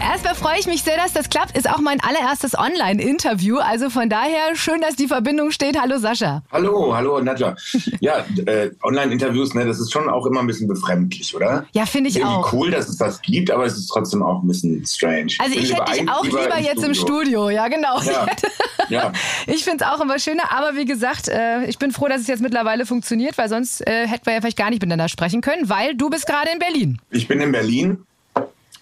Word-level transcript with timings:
Erstmal 0.00 0.34
freue 0.34 0.58
ich 0.60 0.66
mich 0.66 0.82
sehr, 0.82 0.96
dass 0.96 1.12
das 1.12 1.28
klappt. 1.28 1.56
Ist 1.56 1.68
auch 1.68 1.78
mein 1.80 2.00
allererstes 2.00 2.56
Online-Interview. 2.56 3.58
Also 3.58 3.90
von 3.90 4.08
daher 4.08 4.54
schön, 4.54 4.80
dass 4.80 4.94
die 4.94 5.08
Verbindung 5.08 5.50
steht. 5.50 5.80
Hallo 5.80 5.98
Sascha. 5.98 6.42
Hallo, 6.52 6.94
hallo 6.94 7.20
Nadja. 7.20 7.56
Ja, 8.00 8.24
äh, 8.46 8.70
Online-Interviews, 8.82 9.54
ne, 9.54 9.66
das 9.66 9.80
ist 9.80 9.92
schon 9.92 10.08
auch 10.08 10.24
immer 10.26 10.40
ein 10.40 10.46
bisschen 10.46 10.68
befremdlich, 10.68 11.34
oder? 11.34 11.66
Ja, 11.72 11.84
finde 11.84 12.10
ich 12.10 12.16
Irgendwie 12.16 12.34
auch. 12.36 12.52
cool, 12.52 12.70
dass 12.70 12.88
es 12.88 12.96
das 12.96 13.20
gibt, 13.22 13.50
aber 13.50 13.64
es 13.66 13.76
ist 13.76 13.88
trotzdem 13.88 14.22
auch 14.22 14.42
ein 14.42 14.48
bisschen 14.48 14.84
strange. 14.86 15.32
Also 15.38 15.58
ich 15.58 15.68
Bin 15.68 15.76
hätte 15.76 15.90
dich 15.92 16.00
lieber 16.00 16.12
auch 16.12 16.22
eigentlich 16.24 16.42
lieber 16.42 16.58
jetzt 16.58 16.84
im 16.84 16.94
Studio. 16.94 17.50
Ja, 17.50 17.68
genau. 17.68 18.00
Ja, 18.02 18.26
ja. 18.88 19.12
Ich 19.46 19.64
finde 19.64 19.84
es 19.84 19.90
auch 19.90 20.00
immer 20.00 20.18
schöner, 20.18 20.52
aber 20.52 20.76
wie 20.76 20.84
gesagt, 20.84 21.28
äh, 21.28 21.64
ich 21.64 21.78
bin 21.78 21.90
froh, 21.90 22.08
dass 22.08 22.20
es 22.20 22.26
jetzt 22.28 22.40
mittlerweile 22.40 22.86
funktioniert, 22.86 23.36
weil 23.36 23.48
sonst 23.48 23.86
äh, 23.86 24.06
hätten 24.06 24.26
wir 24.26 24.34
ja 24.34 24.40
vielleicht 24.40 24.58
gar 24.58 24.70
nicht 24.70 24.80
miteinander 24.80 25.08
sprechen 25.08 25.40
können, 25.40 25.68
weil 25.68 25.96
du 25.96 26.08
bist 26.08 26.26
gerade 26.26 26.50
in 26.52 26.58
Berlin. 26.60 26.98
Ich 27.10 27.26
bin 27.26 27.40
in 27.40 27.52
Berlin 27.52 28.04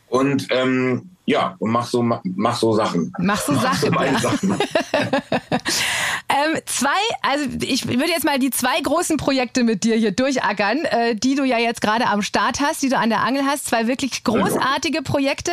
und 0.09 0.47
ähm, 0.51 1.11
ja, 1.27 1.57
und 1.59 1.73
mach 1.73 1.87
so, 1.87 2.03
mach, 2.03 2.21
mach 2.23 2.57
so 2.57 2.73
Sachen. 2.73 3.13
Mach 3.19 3.41
so 3.41 3.53
Mach 3.53 3.63
so 3.63 3.69
Sachen, 3.69 3.95
meine 3.95 4.13
ja. 4.13 4.21
Sachen. 4.21 4.57
Ähm, 6.29 6.59
zwei, 6.67 6.89
also 7.23 7.47
ich 7.63 7.87
würde 7.87 8.09
jetzt 8.09 8.25
mal 8.25 8.39
die 8.39 8.51
zwei 8.51 8.81
großen 8.81 9.17
Projekte 9.17 9.63
mit 9.63 9.85
dir 9.85 9.95
hier 9.95 10.11
durchackern, 10.11 10.85
äh, 10.85 11.15
die 11.15 11.37
du 11.37 11.45
ja 11.45 11.59
jetzt 11.59 11.81
gerade 11.81 12.09
am 12.09 12.21
Start 12.21 12.61
hast, 12.61 12.83
die 12.83 12.89
du 12.89 12.99
an 12.99 13.11
der 13.11 13.21
Angel 13.21 13.45
hast. 13.47 13.67
Zwei 13.67 13.87
wirklich 13.87 14.25
großartige 14.25 15.03
Projekte. 15.03 15.53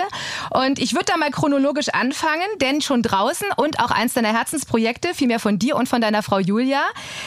Und 0.50 0.80
ich 0.80 0.94
würde 0.94 1.06
da 1.06 1.18
mal 1.18 1.30
chronologisch 1.30 1.90
anfangen, 1.90 2.48
denn 2.60 2.82
schon 2.82 3.04
draußen 3.04 3.48
und 3.56 3.80
auch 3.80 3.92
eins 3.92 4.14
deiner 4.14 4.34
Herzensprojekte, 4.34 5.14
vielmehr 5.14 5.40
von 5.40 5.60
dir 5.60 5.76
und 5.76 5.88
von 5.88 6.02
deiner 6.02 6.24
Frau 6.24 6.40
Julia, 6.40 6.82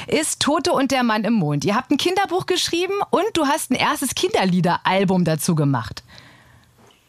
ist 0.09 0.41
Tote 0.41 0.73
und 0.73 0.91
der 0.91 1.05
Mann 1.05 1.25
im 1.25 1.35
Mond. 1.35 1.65
Ihr 1.65 1.77
habt 1.77 1.93
ein 1.93 1.99
Kinderbuch 1.99 2.47
geschrieben 2.47 2.95
und 3.11 3.25
du 3.35 3.47
hast 3.47 3.71
ein 3.71 3.77
erstes 3.77 4.15
Kinderliederalbum 4.17 5.25
dazu 5.25 5.55
gemacht. 5.55 6.03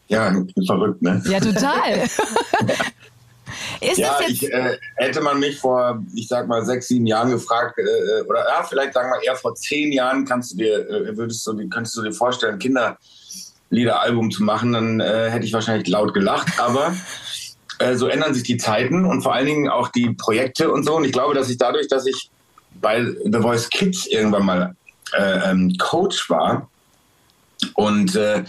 Ja, 0.08 0.34
verrückt, 0.66 1.02
ne? 1.02 1.22
Ja, 1.26 1.38
total. 1.38 2.02
ist 3.80 3.98
Ja, 3.98 4.18
ich, 4.26 4.50
äh, 4.50 4.78
hätte 4.96 5.20
man 5.20 5.38
mich 5.38 5.58
vor, 5.58 6.02
ich 6.14 6.28
sag 6.28 6.48
mal, 6.48 6.64
sechs, 6.64 6.88
sieben 6.88 7.06
Jahren 7.06 7.30
gefragt, 7.30 7.78
äh, 7.78 8.22
oder 8.22 8.44
ja, 8.48 8.62
vielleicht 8.62 8.94
sagen 8.94 9.10
wir 9.10 9.22
eher 9.26 9.36
vor 9.36 9.54
zehn 9.54 9.92
Jahren, 9.92 10.24
kannst 10.24 10.52
du 10.52 10.56
dir, 10.56 10.88
äh, 10.88 11.16
würdest 11.16 11.46
du, 11.46 11.56
könntest 11.68 11.96
du 11.96 12.02
dir 12.02 12.12
vorstellen, 12.12 12.54
ein 12.54 12.58
Kinderliederalbum 12.58 14.30
zu 14.30 14.42
machen, 14.42 14.72
dann 14.72 15.00
äh, 15.00 15.30
hätte 15.30 15.44
ich 15.44 15.52
wahrscheinlich 15.52 15.88
laut 15.88 16.14
gelacht, 16.14 16.58
aber 16.58 16.96
äh, 17.78 17.94
so 17.96 18.08
ändern 18.08 18.32
sich 18.32 18.44
die 18.44 18.56
Zeiten 18.56 19.04
und 19.04 19.22
vor 19.22 19.34
allen 19.34 19.46
Dingen 19.46 19.68
auch 19.68 19.88
die 19.88 20.14
Projekte 20.14 20.70
und 20.70 20.84
so. 20.84 20.96
Und 20.96 21.04
ich 21.04 21.12
glaube, 21.12 21.34
dass 21.34 21.50
ich 21.50 21.58
dadurch, 21.58 21.88
dass 21.88 22.06
ich 22.06 22.30
bei 22.80 23.04
The 23.04 23.40
Voice 23.40 23.68
Kids 23.68 24.06
irgendwann 24.06 24.46
mal 24.46 24.76
äh, 25.12 25.50
ähm, 25.50 25.76
Coach 25.78 26.28
war 26.30 26.68
und 27.74 28.14
äh, 28.14 28.44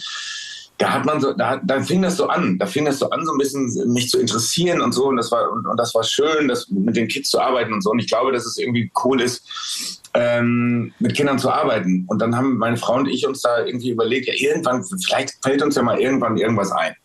da 0.79 0.93
hat 0.93 1.05
man 1.05 1.19
so, 1.19 1.33
da, 1.33 1.57
da 1.57 1.81
fing 1.81 2.01
das 2.01 2.15
so 2.15 2.27
an, 2.27 2.57
da 2.57 2.65
fing 2.65 2.85
das 2.85 2.99
so 2.99 3.09
an, 3.09 3.25
so 3.25 3.33
ein 3.33 3.37
bisschen 3.37 3.69
mich 3.91 4.09
zu 4.09 4.17
interessieren 4.17 4.79
und 4.79 4.93
so. 4.93 5.07
Und 5.07 5.17
das 5.17 5.29
war, 5.29 5.51
und, 5.51 5.67
und 5.67 5.77
das 5.77 5.93
war 5.93 6.03
schön, 6.03 6.47
das 6.47 6.69
mit 6.69 6.95
den 6.95 7.09
Kids 7.09 7.29
zu 7.29 7.39
arbeiten 7.39 7.73
und 7.73 7.81
so. 7.81 7.91
Und 7.91 7.99
ich 7.99 8.07
glaube, 8.07 8.31
dass 8.31 8.45
es 8.45 8.57
irgendwie 8.57 8.89
cool 9.03 9.21
ist, 9.21 10.01
ähm, 10.13 10.93
mit 10.99 11.15
Kindern 11.15 11.37
zu 11.37 11.51
arbeiten. 11.51 12.05
Und 12.07 12.21
dann 12.21 12.33
haben 12.35 12.57
meine 12.57 12.77
Frau 12.77 12.95
und 12.95 13.09
ich 13.09 13.27
uns 13.27 13.41
da 13.41 13.65
irgendwie 13.65 13.89
überlegt, 13.89 14.27
ja, 14.27 14.33
irgendwann, 14.35 14.83
vielleicht 14.83 15.33
fällt 15.43 15.61
uns 15.61 15.75
ja 15.75 15.83
mal 15.83 15.99
irgendwann 15.99 16.37
irgendwas 16.37 16.71
ein. 16.71 16.95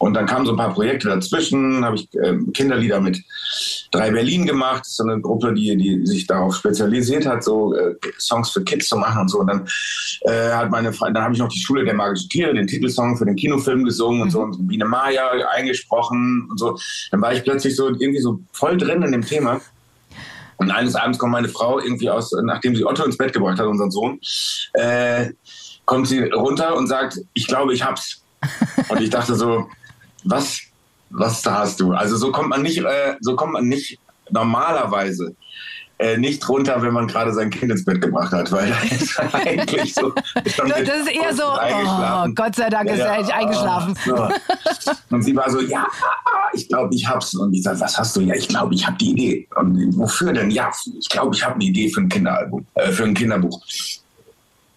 Und 0.00 0.14
dann 0.14 0.24
kamen 0.24 0.46
so 0.46 0.52
ein 0.52 0.56
paar 0.56 0.72
Projekte 0.72 1.08
dazwischen, 1.08 1.84
habe 1.84 1.96
ich 1.96 2.08
ähm, 2.24 2.54
Kinderlieder 2.54 3.02
mit 3.02 3.22
drei 3.90 4.10
Berlin 4.10 4.46
gemacht, 4.46 4.86
so 4.86 5.04
eine 5.04 5.20
Gruppe, 5.20 5.52
die, 5.52 5.76
die 5.76 6.06
sich 6.06 6.26
darauf 6.26 6.56
spezialisiert 6.56 7.26
hat, 7.26 7.44
so 7.44 7.74
äh, 7.74 7.94
Songs 8.18 8.48
für 8.48 8.64
Kids 8.64 8.88
zu 8.88 8.96
machen 8.96 9.20
und 9.20 9.28
so. 9.28 9.40
Und 9.40 9.48
dann 9.48 9.68
äh, 10.22 10.52
hat 10.52 10.70
meine 10.70 10.94
Frau, 10.94 11.10
dann 11.10 11.22
habe 11.22 11.34
ich 11.34 11.38
noch 11.38 11.50
die 11.50 11.60
Schule 11.60 11.84
der 11.84 11.92
magischen 11.92 12.30
Tiere, 12.30 12.54
den 12.54 12.66
Titelsong 12.66 13.18
für 13.18 13.26
den 13.26 13.36
Kinofilm 13.36 13.84
gesungen 13.84 14.22
und 14.22 14.30
so 14.30 14.40
und 14.40 14.66
Biene 14.66 14.86
Maya 14.86 15.32
eingesprochen 15.50 16.48
und 16.50 16.58
so. 16.58 16.78
Dann 17.10 17.20
war 17.20 17.34
ich 17.34 17.44
plötzlich 17.44 17.76
so 17.76 17.90
irgendwie 17.90 18.22
so 18.22 18.40
voll 18.52 18.78
drin 18.78 19.02
in 19.02 19.12
dem 19.12 19.26
Thema. 19.26 19.60
Und 20.56 20.70
eines 20.70 20.94
Abends 20.94 21.18
kommt 21.18 21.32
meine 21.32 21.50
Frau 21.50 21.78
irgendwie 21.78 22.08
aus, 22.08 22.32
nachdem 22.42 22.74
sie 22.74 22.86
Otto 22.86 23.04
ins 23.04 23.18
Bett 23.18 23.34
gebracht 23.34 23.58
hat, 23.58 23.66
unseren 23.66 23.90
Sohn, 23.90 24.18
äh, 24.72 25.26
kommt 25.84 26.08
sie 26.08 26.20
runter 26.22 26.74
und 26.74 26.86
sagt, 26.86 27.20
ich 27.34 27.46
glaube, 27.46 27.74
ich 27.74 27.84
hab's. 27.84 28.22
Und 28.88 29.02
ich 29.02 29.10
dachte 29.10 29.34
so, 29.34 29.66
was, 30.24 30.60
was 31.10 31.42
da 31.42 31.58
hast 31.60 31.80
du? 31.80 31.92
Also 31.92 32.16
so 32.16 32.32
kommt 32.32 32.48
man 32.48 32.62
nicht, 32.62 32.78
äh, 32.78 33.16
so 33.20 33.36
kommt 33.36 33.52
man 33.52 33.68
nicht 33.68 33.98
normalerweise 34.30 35.34
äh, 36.00 36.16
nicht 36.16 36.48
runter, 36.48 36.80
wenn 36.80 36.94
man 36.94 37.06
gerade 37.06 37.32
sein 37.34 37.50
Kind 37.50 37.70
ins 37.70 37.84
Bett 37.84 38.00
gebracht 38.00 38.32
hat, 38.32 38.50
weil 38.52 38.70
da 38.90 38.96
ist 38.96 39.20
eigentlich 39.34 39.94
so. 39.94 40.12
schon 40.46 40.68
Das 40.70 40.80
ist 40.80 41.10
eher 41.12 41.34
so, 41.34 41.44
oh, 41.44 42.32
Gott 42.34 42.56
sei 42.56 42.70
Dank 42.70 42.88
ist 42.88 43.00
er 43.00 43.16
endlich 43.16 43.34
eingeschlafen. 43.34 43.94
So. 44.06 44.28
Und 45.10 45.22
sie 45.22 45.36
war 45.36 45.50
so, 45.50 45.60
ja, 45.60 45.86
ich 46.54 46.68
glaube, 46.68 46.94
ich 46.94 47.06
hab's. 47.06 47.34
Und 47.34 47.52
ich 47.52 47.62
sag, 47.62 47.78
was 47.80 47.98
hast 47.98 48.16
du? 48.16 48.22
Ja, 48.22 48.34
ich 48.34 48.48
glaube, 48.48 48.74
ich 48.74 48.86
habe 48.86 48.96
die 48.96 49.10
Idee. 49.10 49.48
Und 49.56 49.96
wofür 49.98 50.32
denn? 50.32 50.50
Ja, 50.50 50.70
ich 50.98 51.08
glaube, 51.08 51.34
ich 51.34 51.44
habe 51.44 51.56
eine 51.56 51.64
Idee 51.64 51.90
für 51.90 52.00
ein 52.00 52.08
Kinderalbum, 52.08 52.66
äh, 52.74 52.90
für 52.92 53.04
ein 53.04 53.14
Kinderbuch. 53.14 53.60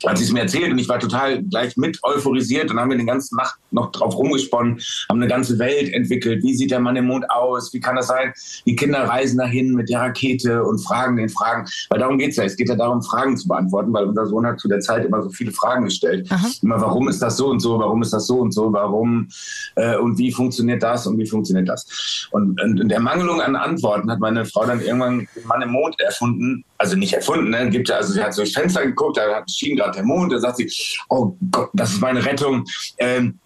Als 0.03 0.19
sie 0.19 0.25
es 0.25 0.31
mir 0.31 0.41
erzählt 0.41 0.71
und 0.71 0.77
ich 0.77 0.89
war 0.89 0.99
total 0.99 1.41
gleich 1.43 1.77
mit 1.77 1.99
euphorisiert 2.03 2.71
und 2.71 2.79
haben 2.79 2.89
wir 2.89 2.97
den 2.97 3.07
ganzen 3.07 3.35
Nacht 3.35 3.55
noch 3.71 3.91
drauf 3.91 4.15
rumgesponnen, 4.15 4.79
haben 5.09 5.21
eine 5.21 5.27
ganze 5.27 5.59
Welt 5.59 5.93
entwickelt. 5.93 6.43
Wie 6.43 6.55
sieht 6.55 6.71
der 6.71 6.79
Mann 6.79 6.95
im 6.95 7.05
Mond 7.05 7.29
aus? 7.29 7.73
Wie 7.73 7.79
kann 7.79 7.95
das 7.95 8.07
sein? 8.07 8.33
Die 8.65 8.75
Kinder 8.75 9.03
reisen 9.03 9.37
dahin 9.37 9.73
mit 9.73 9.89
der 9.89 10.01
Rakete 10.01 10.63
und 10.63 10.79
fragen 10.79 11.17
den 11.17 11.29
Fragen. 11.29 11.67
Weil 11.89 11.99
darum 11.99 12.17
geht's 12.17 12.37
ja. 12.37 12.43
Es 12.43 12.55
geht 12.55 12.69
ja 12.69 12.75
darum, 12.75 13.01
Fragen 13.01 13.37
zu 13.37 13.47
beantworten, 13.47 13.93
weil 13.93 14.05
unser 14.05 14.25
Sohn 14.25 14.45
hat 14.45 14.59
zu 14.59 14.67
der 14.67 14.79
Zeit 14.79 15.05
immer 15.05 15.21
so 15.21 15.29
viele 15.29 15.51
Fragen 15.51 15.85
gestellt. 15.85 16.29
Immer, 16.61 16.81
warum 16.81 17.07
ist 17.07 17.21
das 17.21 17.37
so 17.37 17.47
und 17.47 17.59
so? 17.59 17.79
Warum 17.79 18.01
ist 18.01 18.13
das 18.13 18.27
so 18.27 18.39
und 18.39 18.53
so? 18.53 18.71
Warum 18.71 19.27
äh, 19.75 19.97
und 19.97 20.17
wie 20.17 20.31
funktioniert 20.31 20.83
das 20.83 21.07
und 21.07 21.17
wie 21.17 21.25
funktioniert 21.25 21.69
das? 21.69 22.27
Und, 22.31 22.61
und 22.61 22.79
in 22.79 22.89
der 22.89 22.99
Mangelung 22.99 23.41
an 23.41 23.55
Antworten 23.55 24.11
hat 24.11 24.19
meine 24.19 24.45
Frau 24.45 24.65
dann 24.65 24.81
irgendwann 24.81 25.27
den 25.35 25.47
Mann 25.47 25.61
im 25.61 25.71
Mond 25.71 25.99
erfunden. 25.99 26.63
Also 26.83 26.97
nicht 26.97 27.13
erfunden, 27.13 27.49
ne? 27.49 27.69
Gibt 27.69 27.87
ja, 27.87 27.95
also 27.95 28.11
sie 28.11 28.21
hat 28.21 28.37
durchs 28.37 28.51
Fenster 28.51 28.85
geguckt, 28.85 29.15
da 29.15 29.35
hat- 29.35 29.49
schien 29.49 29.77
gerade 29.77 29.93
der 29.93 30.03
Mond, 30.03 30.33
da 30.33 30.37
sagt 30.37 30.57
sie, 30.57 30.69
oh 31.07 31.33
Gott, 31.49 31.69
das 31.71 31.93
ist 31.93 32.01
meine 32.01 32.25
Rettung. 32.25 32.65
Ähm, 32.97 33.39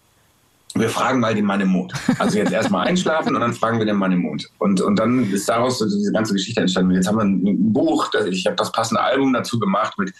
wir 0.74 0.88
fragen 0.90 1.20
mal 1.20 1.36
den 1.36 1.44
Mann 1.44 1.60
im 1.60 1.68
Mond. 1.68 1.92
Also 2.18 2.36
jetzt 2.38 2.52
erstmal 2.52 2.88
einschlafen 2.88 3.36
und 3.36 3.40
dann 3.40 3.52
fragen 3.52 3.78
wir 3.78 3.86
den 3.86 3.94
Mann 3.94 4.10
im 4.10 4.22
Mond. 4.22 4.48
Und, 4.58 4.80
und 4.80 4.98
dann 4.98 5.30
ist 5.30 5.48
daraus 5.48 5.78
so 5.78 5.84
diese 5.84 6.10
ganze 6.12 6.32
Geschichte 6.32 6.60
entstanden. 6.60 6.94
Jetzt 6.94 7.06
haben 7.06 7.16
wir 7.18 7.24
ein, 7.24 7.72
Buch, 7.72 8.10
ich 8.28 8.44
habe 8.44 8.56
das 8.56 8.72
passende 8.72 9.00
Album 9.00 9.32
dazu 9.32 9.60
gemacht 9.60 9.96
mit 9.98 10.12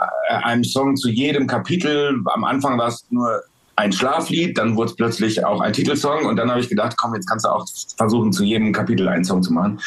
äh, 0.00 0.34
einem 0.42 0.64
Song 0.64 0.96
zu 0.96 1.08
jedem 1.10 1.46
Kapitel. 1.46 2.20
Am 2.26 2.42
Anfang 2.42 2.76
war 2.76 2.88
es 2.88 3.06
nur 3.10 3.40
ein 3.76 3.92
Schlaflied, 3.92 4.58
dann 4.58 4.76
wurde 4.76 4.90
es 4.90 4.96
plötzlich 4.96 5.44
auch 5.44 5.60
ein 5.60 5.72
Titelsong 5.72 6.26
und 6.26 6.36
dann 6.36 6.50
habe 6.50 6.60
ich 6.60 6.68
gedacht, 6.68 6.96
komm, 6.96 7.14
jetzt 7.14 7.26
kannst 7.26 7.46
du 7.46 7.50
auch 7.50 7.66
versuchen, 7.96 8.32
zu 8.32 8.44
jedem 8.44 8.72
Kapitel 8.72 9.08
einen 9.08 9.24
Song 9.24 9.42
zu 9.42 9.52
machen. 9.52 9.80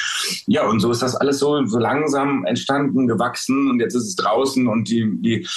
Ja, 0.47 0.67
und 0.67 0.79
so 0.79 0.91
ist 0.91 1.01
das 1.01 1.15
alles 1.15 1.39
so, 1.39 1.65
so 1.65 1.77
langsam 1.77 2.45
entstanden, 2.45 3.07
gewachsen 3.07 3.69
und 3.69 3.79
jetzt 3.79 3.95
ist 3.95 4.07
es 4.07 4.15
draußen 4.15 4.67
und 4.67 4.89
die, 4.89 5.07
die, 5.21 5.47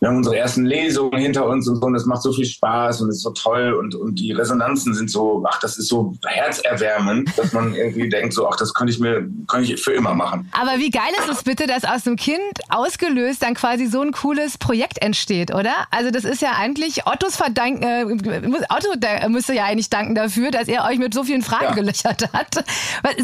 wir 0.00 0.08
haben 0.08 0.16
unsere 0.16 0.36
ersten 0.36 0.64
Lesungen 0.64 1.18
hinter 1.18 1.46
uns 1.46 1.68
und 1.68 1.76
so 1.76 1.86
und 1.86 1.94
es 1.94 2.06
macht 2.06 2.22
so 2.22 2.32
viel 2.32 2.46
Spaß 2.46 3.02
und 3.02 3.10
ist 3.10 3.22
so 3.22 3.30
toll 3.30 3.74
und, 3.74 3.94
und 3.94 4.18
die 4.18 4.32
Resonanzen 4.32 4.94
sind 4.94 5.10
so, 5.10 5.44
ach, 5.48 5.60
das 5.60 5.76
ist 5.76 5.88
so 5.88 6.14
herzerwärmend, 6.24 7.36
dass 7.36 7.52
man 7.52 7.74
irgendwie 7.74 8.08
denkt, 8.08 8.32
so, 8.32 8.48
ach, 8.48 8.56
das 8.56 8.72
könnte 8.72 8.92
ich 8.92 9.00
mir, 9.00 9.28
könnte 9.48 9.72
ich 9.72 9.82
für 9.82 9.92
immer 9.92 10.14
machen. 10.14 10.50
Aber 10.52 10.78
wie 10.78 10.90
geil 10.90 11.12
ist 11.18 11.30
es 11.30 11.42
bitte, 11.42 11.66
dass 11.66 11.84
aus 11.84 12.04
dem 12.04 12.16
Kind 12.16 12.40
ausgelöst 12.68 13.42
dann 13.42 13.54
quasi 13.54 13.86
so 13.86 14.00
ein 14.00 14.12
cooles 14.12 14.58
Projekt 14.58 15.02
entsteht, 15.02 15.54
oder? 15.54 15.72
Also 15.90 16.10
das 16.10 16.24
ist 16.24 16.40
ja 16.40 16.52
eigentlich 16.58 17.06
Ottos 17.06 17.36
Verdanken, 17.74 17.82
äh, 17.82 18.58
Otto 18.68 18.96
der 18.96 19.28
müsste 19.28 19.54
ja 19.54 19.64
eigentlich 19.64 19.90
danken 19.90 20.14
dafür, 20.14 20.50
dass 20.50 20.68
er 20.68 20.84
euch 20.84 20.98
mit 20.98 21.14
so 21.14 21.24
vielen 21.24 21.42
Fragen 21.42 21.64
Ja. 21.64 21.74
gelöchert 21.74 22.32
hat. 22.32 22.64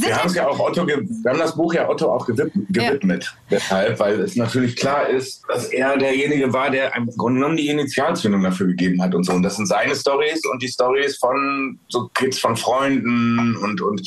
Wir 0.00 0.16
haben 0.16 0.34
ja 0.34 0.48
auch 0.48 0.58
Otto, 0.58 0.86
wir 0.86 0.96
haben 0.96 1.38
das 1.38 1.54
Buch 1.54 1.74
ja 1.74 1.88
Otto 1.88 2.12
auch 2.12 2.26
gewid 2.26 2.52
gewidmet. 2.70 3.34
Deshalb, 3.50 3.98
weil 3.98 4.20
es 4.20 4.36
natürlich 4.36 4.76
klar 4.76 5.08
ist, 5.08 5.42
dass 5.48 5.66
er 5.66 5.96
derjenige 5.96 6.52
war, 6.52 6.70
der 6.70 6.94
im 6.96 7.06
Grunde 7.16 7.40
genommen 7.40 7.56
die 7.56 7.68
Initialzündung 7.68 8.42
dafür 8.42 8.66
gegeben 8.66 9.02
hat 9.02 9.14
und 9.14 9.24
so. 9.24 9.32
Und 9.32 9.42
das 9.42 9.56
sind 9.56 9.66
seine 9.66 9.94
Stories 9.94 10.44
und 10.52 10.62
die 10.62 10.68
Stories 10.68 11.16
von 11.16 11.78
so 11.88 12.08
Kids 12.14 12.38
von 12.38 12.56
Freunden 12.56 13.56
und, 13.56 13.80
und 13.80 14.00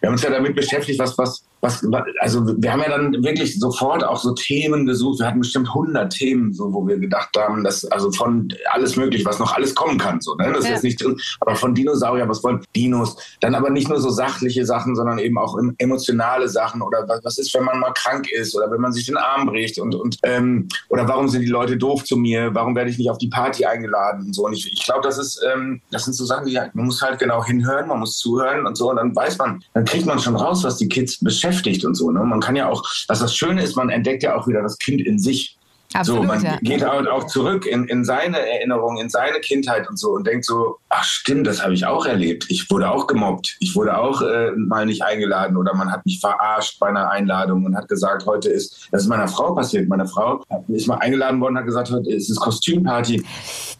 wir 0.00 0.08
haben 0.08 0.14
uns 0.14 0.22
ja 0.22 0.30
damit 0.30 0.54
beschäftigt, 0.54 0.98
was, 0.98 1.16
was, 1.18 1.44
was, 1.62 1.80
also 2.18 2.44
wir 2.60 2.72
haben 2.72 2.80
ja 2.82 2.88
dann 2.90 3.12
wirklich 3.24 3.58
sofort 3.58 4.02
auch 4.04 4.18
so 4.18 4.34
Themen 4.34 4.84
gesucht. 4.84 5.20
Wir 5.20 5.28
hatten 5.28 5.38
bestimmt 5.38 5.68
100 5.68 6.12
Themen, 6.12 6.52
so, 6.52 6.72
wo 6.72 6.86
wir 6.88 6.98
gedacht 6.98 7.30
haben, 7.38 7.62
dass 7.62 7.84
also 7.84 8.10
von 8.10 8.52
alles 8.72 8.96
möglich, 8.96 9.24
was 9.24 9.38
noch 9.38 9.54
alles 9.54 9.72
kommen 9.76 9.96
kann, 9.96 10.20
so, 10.20 10.34
ne? 10.34 10.48
Das 10.52 10.58
ist 10.60 10.64
Ja. 10.66 10.72
jetzt 10.72 10.82
nicht 10.82 11.00
drin, 11.02 11.16
aber 11.40 11.54
von 11.54 11.72
Dinosaurier, 11.74 12.28
was 12.28 12.42
wollen 12.42 12.60
Dinos? 12.74 13.16
Dann 13.40 13.54
aber 13.54 13.70
nicht 13.70 13.88
nur 13.88 14.00
so 14.00 14.10
sachliche 14.10 14.66
Sachen, 14.66 14.96
sondern 14.96 15.18
eben 15.20 15.38
auch 15.38 15.56
em- 15.56 15.74
emotionale 15.78 16.48
Sachen 16.48 16.82
oder 16.82 17.06
was, 17.08 17.20
was 17.22 17.38
ist, 17.38 17.54
wenn 17.54 17.62
man 17.64 17.78
mal 17.78 17.92
krank 17.92 18.26
ist 18.32 18.56
oder 18.56 18.68
wenn 18.70 18.80
man 18.80 18.92
sich 18.92 19.06
den 19.06 19.16
Arm 19.16 19.46
bricht 19.46 19.78
und, 19.78 19.94
und 19.94 20.18
ähm, 20.24 20.66
oder 20.88 21.06
warum 21.06 21.28
sind 21.28 21.42
die 21.42 21.46
Leute 21.46 21.76
doof 21.76 22.02
zu 22.02 22.16
mir? 22.16 22.50
Warum 22.54 22.74
werde 22.74 22.90
ich 22.90 22.98
nicht 22.98 23.08
auf 23.08 23.18
die 23.18 23.28
Party 23.28 23.64
eingeladen 23.66 24.26
und 24.26 24.34
so? 24.34 24.46
Und 24.46 24.52
ich, 24.54 24.66
ich 24.72 24.84
glaube, 24.84 25.02
das 25.04 25.16
ist, 25.16 25.40
ähm, 25.54 25.80
das 25.92 26.04
sind 26.06 26.14
so 26.14 26.24
Sachen, 26.24 26.46
die 26.46 26.58
man 26.74 26.86
muss 26.86 27.00
halt 27.00 27.20
genau 27.20 27.44
hinhören, 27.44 27.86
man 27.86 28.00
muss 28.00 28.18
zuhören 28.18 28.66
und 28.66 28.76
so 28.76 28.90
und 28.90 28.96
dann 28.96 29.14
weiß 29.14 29.38
man, 29.38 29.62
dann 29.74 29.84
kriegt 29.84 30.06
man 30.06 30.18
schon 30.18 30.34
raus, 30.34 30.64
was 30.64 30.76
die 30.76 30.88
Kids 30.88 31.18
beschäftigt 31.20 31.51
und 31.84 31.94
so. 31.94 32.10
Ne? 32.10 32.20
Man 32.20 32.40
kann 32.40 32.56
ja 32.56 32.68
auch, 32.68 32.84
was 33.08 33.20
das 33.20 33.34
Schöne 33.34 33.62
ist, 33.62 33.76
man 33.76 33.90
entdeckt 33.90 34.22
ja 34.22 34.36
auch 34.36 34.46
wieder 34.46 34.62
das 34.62 34.78
Kind 34.78 35.00
in 35.02 35.18
sich. 35.18 35.56
Absolut, 35.94 36.22
so, 36.22 36.26
man 36.26 36.44
ja. 36.44 36.56
geht 36.62 36.84
auch, 36.84 37.06
auch 37.06 37.26
zurück 37.26 37.66
in, 37.66 37.84
in 37.84 38.04
seine 38.04 38.38
Erinnerung, 38.38 38.98
in 38.98 39.08
seine 39.08 39.40
Kindheit 39.40 39.88
und 39.88 39.98
so 39.98 40.10
und 40.10 40.26
denkt 40.26 40.44
so, 40.44 40.78
ach 40.88 41.04
stimmt, 41.04 41.46
das 41.46 41.62
habe 41.62 41.74
ich 41.74 41.86
auch 41.86 42.06
erlebt. 42.06 42.46
Ich 42.48 42.70
wurde 42.70 42.90
auch 42.90 43.06
gemobbt. 43.06 43.56
Ich 43.60 43.74
wurde 43.74 43.96
auch 43.98 44.22
äh, 44.22 44.52
mal 44.56 44.86
nicht 44.86 45.02
eingeladen 45.02 45.56
oder 45.56 45.74
man 45.74 45.90
hat 45.90 46.04
mich 46.04 46.20
verarscht 46.20 46.78
bei 46.78 46.88
einer 46.88 47.10
Einladung 47.10 47.64
und 47.64 47.76
hat 47.76 47.88
gesagt, 47.88 48.26
heute 48.26 48.48
ist, 48.48 48.88
das 48.90 49.02
ist 49.02 49.08
meiner 49.08 49.28
Frau 49.28 49.54
passiert. 49.54 49.88
Meine 49.88 50.06
Frau 50.06 50.44
ist 50.68 50.86
mal 50.86 50.96
eingeladen 50.96 51.40
worden, 51.40 51.56
hat 51.56 51.66
gesagt, 51.66 51.90
heute 51.90 52.10
ist 52.10 52.30
es 52.30 52.36
Kostümparty. 52.36 53.24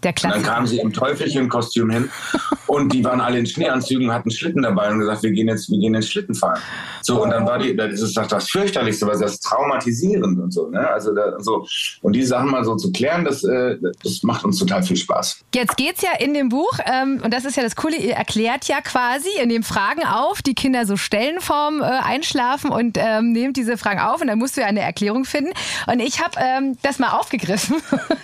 Der 0.03 0.11
Und 0.11 0.25
dann 0.25 0.43
kamen 0.43 0.67
sie 0.67 0.79
im 0.79 0.93
Teufelchenkostüm 0.93 1.89
hin 1.89 2.11
und 2.67 2.93
die 2.93 3.05
waren 3.05 3.21
alle 3.21 3.39
in 3.39 3.47
Schneeanzügen, 3.47 4.13
hatten 4.13 4.33
Schlitten 4.33 4.63
dabei 4.63 4.91
und 4.91 4.99
gesagt, 4.99 5.23
wir 5.23 5.31
gehen 5.31 5.47
jetzt, 5.47 5.71
wir 5.71 5.79
gehen 5.79 5.95
jetzt 5.95 6.11
Schlitten 6.11 6.35
fahren. 6.35 6.61
So 7.03 7.23
und 7.23 7.31
dann 7.31 7.47
war 7.47 7.59
die, 7.59 7.77
das 7.77 8.01
ist 8.01 8.17
doch 8.17 8.27
das 8.27 8.49
fürchterlichste, 8.51 9.07
was 9.07 9.21
das 9.21 9.39
traumatisierend 9.39 10.41
und 10.41 10.53
so, 10.53 10.69
ne? 10.69 10.89
Also 10.89 11.15
da, 11.15 11.39
so 11.39 11.65
und 12.03 12.15
die 12.15 12.25
Sachen 12.25 12.51
mal 12.51 12.65
so 12.65 12.77
zu 12.77 12.93
klären, 12.93 13.25
das, 13.25 13.45
äh, 13.45 13.79
das 14.03 14.23
macht 14.23 14.45
uns 14.45 14.59
total 14.59 14.83
viel 14.83 14.97
Spaß. 14.97 15.39
Jetzt 15.55 15.77
geht's 15.77 16.03
ja 16.03 16.11
in 16.19 16.35
dem 16.35 16.49
Buch, 16.49 16.79
ähm, 16.85 17.21
und 17.25 17.33
das 17.33 17.45
ist 17.45 17.57
ja 17.57 17.63
das 17.63 17.77
Coole, 17.77 17.97
ihr 17.97 18.15
erklärt 18.15 18.67
ja 18.67 18.81
quasi, 18.81 19.29
ihr 19.39 19.47
nehmt 19.47 19.65
Fragen 19.65 20.05
auf, 20.05 20.43
die 20.43 20.55
Kinder 20.55 20.85
so 20.85 20.97
stellen 20.97 21.41
vorm 21.41 21.81
äh, 21.81 21.85
Einschlafen 21.85 22.71
und 22.71 22.99
ähm, 22.99 23.33
nehmt 23.33 23.57
diese 23.57 23.79
Fragen 23.79 24.01
auf 24.01 24.21
und 24.21 24.27
dann 24.27 24.39
musst 24.39 24.57
du 24.57 24.61
ja 24.61 24.67
eine 24.67 24.81
Erklärung 24.81 25.25
finden. 25.25 25.53
Und 25.87 26.01
ich 26.01 26.23
habe 26.23 26.33
ähm, 26.39 26.77
das 26.83 26.99
mal 26.99 27.11
aufgegriffen 27.11 27.77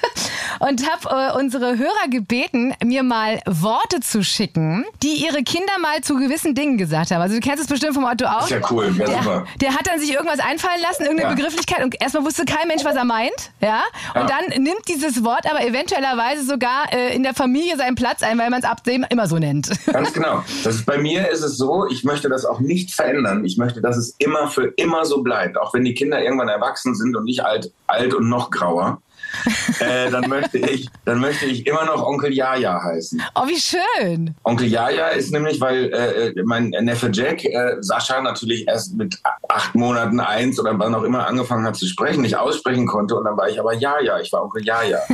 und 0.61 0.85
habe 0.91 1.33
äh, 1.35 1.39
unsere 1.39 1.79
Hörer 1.79 2.09
gebeten, 2.11 2.75
mir 2.85 3.03
mal 3.03 3.41
Worte 3.47 4.01
zu 4.01 4.23
schicken, 4.25 4.85
die 5.03 5.25
ihre 5.25 5.43
Kinder 5.43 5.73
mal 5.81 6.01
zu 6.03 6.17
gewissen 6.17 6.55
Dingen 6.55 6.79
gesagt 6.79 7.11
haben. 7.11 7.21
Also 7.21 7.35
du 7.37 7.41
kennst 7.41 7.63
es 7.63 7.69
bestimmt 7.69 7.95
vom 7.95 8.05
Otto 8.05 8.27
auch. 8.27 8.43
Ist 8.43 8.51
ja 8.51 8.61
cool, 8.71 8.93
ja, 8.99 9.07
der, 9.07 9.23
super. 9.23 9.45
der 9.61 9.75
hat 9.75 9.87
dann 9.87 10.01
sich 10.01 10.13
irgendwas 10.13 10.41
einfallen 10.41 10.81
lassen, 10.83 11.03
irgendeine 11.05 11.31
Ja. 11.31 11.35
Begrifflichkeit 11.37 11.85
und 11.85 12.01
erstmal 12.01 12.25
wusste 12.25 12.45
kein 12.45 12.69
Mensch, 12.69 12.85
was 12.85 12.97
er 12.97 13.05
meint. 13.05 13.51
Ja? 13.61 13.83
Und 14.15 14.29
Ja. 14.29 14.39
dann 14.51 14.63
nimmt 14.63 14.89
dieses 14.89 15.25
Wort 15.25 15.51
aber 15.51 15.65
eventuellerweise 15.65 16.45
sogar 16.45 16.93
äh, 16.93 17.15
in 17.15 17.23
der 17.23 17.35
Familie 17.35 17.77
seinen 17.77 17.95
Platz 17.95 18.23
ein, 18.23 18.39
weil 18.39 18.51
man 18.51 18.61
es 18.61 18.65
ab 18.69 18.85
dem 18.85 19.05
immer 19.11 19.27
so 19.27 19.39
nennt. 19.39 19.71
Ganz 19.93 20.13
genau. 20.13 20.43
Das 20.65 20.75
ist, 20.77 20.87
bei 20.87 20.99
mir 20.99 21.29
ist 21.31 21.43
es 21.43 21.57
so, 21.57 21.87
ich 21.91 22.05
möchte 22.05 22.29
das 22.29 22.45
auch 22.45 22.61
nicht 22.61 22.93
verändern. 22.95 23.45
Ich 23.45 23.57
möchte, 23.59 23.81
dass 23.81 23.97
es 23.97 24.15
immer 24.19 24.49
für 24.49 24.73
immer 24.77 25.05
so 25.05 25.23
bleibt. 25.23 25.57
Auch 25.59 25.75
wenn 25.75 25.85
die 25.85 25.95
Kinder 25.95 26.23
irgendwann 26.23 26.49
erwachsen 26.49 26.95
sind 26.95 27.17
und 27.17 27.25
nicht 27.25 27.45
alt, 27.45 27.73
alt 27.87 28.15
und 28.15 28.29
noch 28.29 28.51
grauer. 28.51 29.01
äh, 29.81 30.11
dann, 30.11 30.29
möchte 30.29 30.59
ich, 30.59 30.89
dann 31.05 31.21
möchte 31.21 31.47
ich 31.47 31.67
immer 31.67 31.85
noch 31.85 32.05
Onkel 32.05 32.33
Jaja 32.33 32.83
heißen. 32.83 33.23
Oh, 33.35 33.47
wie 33.47 33.61
schön. 33.61 34.35
Onkel 34.45 34.67
Jaja 34.67 35.09
ist 35.09 35.33
nämlich, 35.33 35.61
weil 35.61 35.93
äh, 35.93 36.43
mein 36.45 36.71
Neffe 36.81 37.11
Jack, 37.13 37.45
äh, 37.45 37.77
Sascha 37.81 38.21
natürlich 38.21 38.67
erst 38.67 38.95
mit 38.97 39.19
acht 39.49 39.75
Monaten 39.75 40.21
eins 40.21 40.59
oder 40.59 40.79
wann 40.79 40.95
auch 40.95 41.05
immer 41.05 41.27
angefangen 41.27 41.67
hat 41.67 41.77
zu 41.77 41.87
sprechen, 41.87 42.23
nicht 42.23 42.37
aussprechen 42.37 42.87
konnte. 42.87 43.17
Und 43.17 43.25
dann 43.25 43.37
war 43.37 43.49
ich 43.49 43.59
aber 43.61 43.75
Jaja, 43.75 44.21
ich 44.21 44.33
war 44.33 44.43
Onkel 44.43 44.65
Jaja. 44.65 44.99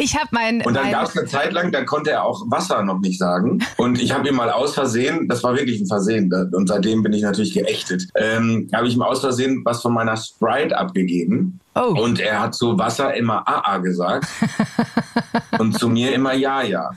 Ich 0.00 0.14
habe 0.14 0.28
mein, 0.30 0.62
Und 0.62 0.74
dann 0.74 0.92
gab 0.92 1.08
es 1.08 1.16
eine 1.16 1.26
Zeit 1.26 1.52
lang, 1.52 1.72
da 1.72 1.82
konnte 1.82 2.12
er 2.12 2.24
auch 2.24 2.44
Wasser 2.48 2.84
noch 2.84 3.00
nicht 3.00 3.18
sagen. 3.18 3.64
Und 3.76 4.00
ich 4.00 4.12
habe 4.12 4.28
ihm 4.28 4.36
mal 4.36 4.48
aus 4.48 4.74
Versehen, 4.74 5.26
das 5.26 5.42
war 5.42 5.56
wirklich 5.56 5.80
ein 5.80 5.86
Versehen, 5.86 6.32
und 6.52 6.68
seitdem 6.68 7.02
bin 7.02 7.12
ich 7.12 7.22
natürlich 7.22 7.52
geächtet, 7.52 8.06
ähm, 8.14 8.68
habe 8.72 8.86
ich 8.86 8.94
ihm 8.94 9.02
aus 9.02 9.20
Versehen 9.20 9.62
was 9.64 9.82
von 9.82 9.92
meiner 9.92 10.16
Sprite 10.16 10.78
abgegeben. 10.78 11.58
Oh. 11.78 11.94
Und 12.02 12.18
er 12.18 12.40
hat 12.40 12.54
zu 12.56 12.76
Wasser 12.76 13.14
immer 13.14 13.46
AA 13.46 13.78
gesagt 13.78 14.26
und 15.58 15.78
zu 15.78 15.88
mir 15.88 16.12
immer 16.12 16.32
Ja, 16.32 16.62
ja. 16.62 16.90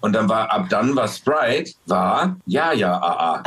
Und 0.00 0.12
dann 0.12 0.28
war, 0.28 0.50
ab 0.50 0.66
dann 0.68 0.96
war 0.96 1.06
Sprite, 1.06 1.72
war 1.86 2.36
Ja, 2.46 2.72
ja, 2.72 2.94
AA. 3.00 3.42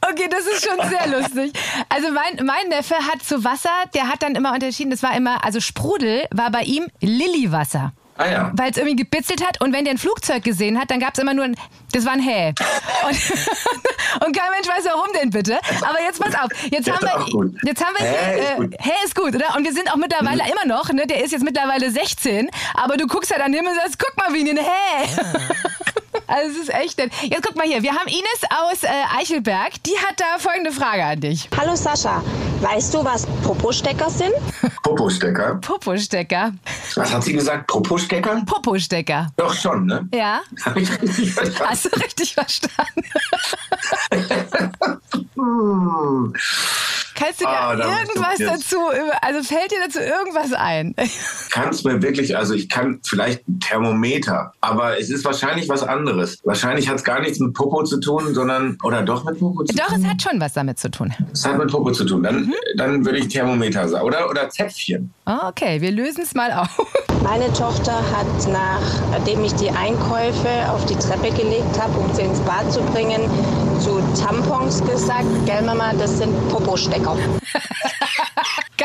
Okay, 0.00 0.28
das 0.30 0.46
ist 0.46 0.64
schon 0.64 0.88
sehr 0.88 1.06
lustig. 1.18 1.52
Also 1.88 2.08
mein, 2.12 2.46
mein 2.46 2.68
Neffe 2.68 2.94
hat 2.94 3.22
zu 3.22 3.44
Wasser, 3.44 3.70
der 3.94 4.08
hat 4.08 4.22
dann 4.22 4.34
immer 4.34 4.54
unterschieden, 4.54 4.90
das 4.90 5.02
war 5.02 5.14
immer, 5.14 5.44
also 5.44 5.60
Sprudel 5.60 6.26
war 6.30 6.50
bei 6.50 6.62
ihm 6.62 6.86
Lilliwasser. 7.00 7.92
Ah 8.18 8.28
ja. 8.28 8.52
Weil 8.54 8.72
es 8.72 8.76
irgendwie 8.76 8.96
gebitzelt 8.96 9.46
hat 9.46 9.60
und 9.60 9.72
wenn 9.72 9.84
der 9.84 9.94
ein 9.94 9.98
Flugzeug 9.98 10.42
gesehen 10.42 10.78
hat, 10.78 10.90
dann 10.90 10.98
gab 10.98 11.14
es 11.14 11.20
immer 11.20 11.34
nur 11.34 11.44
ein, 11.44 11.56
das 11.92 12.04
war 12.04 12.12
ein 12.12 12.20
Hä. 12.20 12.52
Und, 13.06 13.16
und 14.26 14.36
kein 14.36 14.50
Mensch 14.50 14.68
weiß, 14.68 14.84
warum 14.86 15.06
denn 15.14 15.30
bitte. 15.30 15.58
Aber 15.82 16.02
jetzt 16.02 16.20
pass 16.20 16.34
auf, 16.34 16.50
jetzt 16.70 16.90
haben 16.90 17.06
ist 17.06 17.32
wir, 17.32 17.50
jetzt 17.64 17.84
haben 17.84 17.94
wir 17.96 18.06
Hä 18.06 18.40
ist 18.40 18.50
äh, 18.50 18.56
gut. 18.56 18.74
Hä 18.80 18.90
ist 19.04 19.14
gut, 19.14 19.34
oder? 19.36 19.56
Und 19.56 19.64
wir 19.64 19.72
sind 19.72 19.90
auch 19.92 19.96
mittlerweile 19.96 20.42
immer 20.50 20.66
noch, 20.66 20.92
ne? 20.92 21.06
Der 21.06 21.22
ist 21.22 21.30
jetzt 21.30 21.44
mittlerweile 21.44 21.90
16, 21.90 22.50
aber 22.74 22.96
du 22.96 23.06
guckst 23.06 23.30
halt 23.30 23.40
an 23.40 23.52
den 23.52 23.60
Himmel 23.60 23.72
und 23.72 23.80
sagst, 23.80 23.98
guck 24.00 24.16
mal, 24.16 24.34
wie 24.34 24.50
ein 24.50 24.56
Hä. 24.56 25.08
Also 26.28 26.50
es 26.50 26.68
ist 26.68 26.74
echt 26.74 26.98
nett. 26.98 27.10
Jetzt 27.22 27.42
guck 27.42 27.56
mal 27.56 27.66
hier, 27.66 27.82
wir 27.82 27.92
haben 27.92 28.06
Ines 28.06 28.42
aus 28.50 28.82
äh, 28.84 28.88
Eichelberg, 29.18 29.82
die 29.84 29.96
hat 30.06 30.20
da 30.20 30.38
folgende 30.38 30.70
Frage 30.72 31.02
an 31.04 31.20
dich. 31.20 31.48
Hallo 31.56 31.74
Sascha, 31.74 32.22
weißt 32.60 32.92
du, 32.94 33.04
was 33.04 33.26
Popostecker 33.42 34.10
sind? 34.10 34.32
Popostecker. 34.82 35.54
Popostecker. 35.56 36.52
Was 36.96 37.12
hat 37.14 37.24
sie 37.24 37.32
gesagt? 37.32 37.66
Propostecker? 37.66 38.42
Popostecker. 38.46 39.28
Doch 39.36 39.54
schon, 39.54 39.86
ne? 39.86 40.06
Ja, 40.14 40.40
Hab 40.64 40.76
ich 40.76 40.90
richtig 41.00 41.32
verstanden. 41.32 41.68
hast 41.70 41.84
du 41.86 41.88
richtig 42.00 42.34
verstanden. 42.34 43.02
Kannst 47.14 47.40
du 47.40 47.46
Ah, 47.48 47.74
da 47.74 47.98
irgendwas 47.98 48.38
dazu, 48.38 48.76
also 49.22 49.42
fällt 49.42 49.72
dir 49.72 49.78
dazu 49.84 49.98
irgendwas 49.98 50.52
ein? 50.52 50.94
kann 51.50 51.70
es 51.70 51.82
mir 51.82 52.00
wirklich, 52.00 52.36
also 52.36 52.54
ich 52.54 52.68
kann 52.68 53.00
vielleicht 53.04 53.46
ein 53.48 53.58
Thermometer, 53.58 54.52
aber 54.60 55.00
es 55.00 55.10
ist 55.10 55.24
wahrscheinlich 55.24 55.68
was 55.68 55.82
anderes. 55.82 56.38
Wahrscheinlich 56.44 56.88
hat 56.88 56.96
es 56.96 57.04
gar 57.04 57.20
nichts 57.20 57.40
mit 57.40 57.54
Popo 57.54 57.82
zu 57.82 57.98
tun, 57.98 58.34
sondern, 58.34 58.78
oder 58.84 59.02
doch 59.02 59.24
mit 59.24 59.40
Popo 59.40 59.64
zu 59.64 59.74
Doch, 59.74 59.86
tun? 59.88 60.04
es 60.04 60.08
hat 60.08 60.22
schon 60.22 60.40
was 60.40 60.52
damit 60.52 60.78
zu 60.78 60.90
tun. 60.92 61.12
Es 61.32 61.44
hat 61.44 61.58
mit 61.58 61.70
Popo 61.72 61.90
zu 61.90 62.04
tun. 62.04 62.22
Dann, 62.22 62.42
Mhm. 62.42 62.54
dann 62.76 63.04
würde 63.04 63.18
ich 63.18 63.26
Thermometer 63.28 63.88
sagen. 63.88 64.04
Oder, 64.06 64.30
oder 64.30 64.48
Zäpfchen. 64.48 65.12
Okay, 65.24 65.80
wir 65.80 65.90
lösen 65.90 66.22
es 66.22 66.34
mal 66.34 66.52
auf. 66.52 66.68
Meine 67.24 67.52
Tochter 67.52 67.94
hat, 67.94 68.48
nachdem 69.10 69.42
ich 69.44 69.52
die 69.54 69.70
Einkäufe 69.70 70.48
auf 70.70 70.86
die 70.86 70.94
Treppe 70.94 71.32
gelegt 71.34 71.76
habe, 71.80 71.98
um 71.98 72.14
sie 72.14 72.22
ins 72.22 72.38
Bad 72.40 72.72
zu 72.72 72.80
bringen, 72.82 73.22
zu 73.80 74.00
Tampons 74.20 74.84
gesagt, 74.84 75.26
gell 75.46 75.62
Mama, 75.62 75.92
das 75.98 76.18
sind 76.18 76.32
Popostecker. 76.48 77.16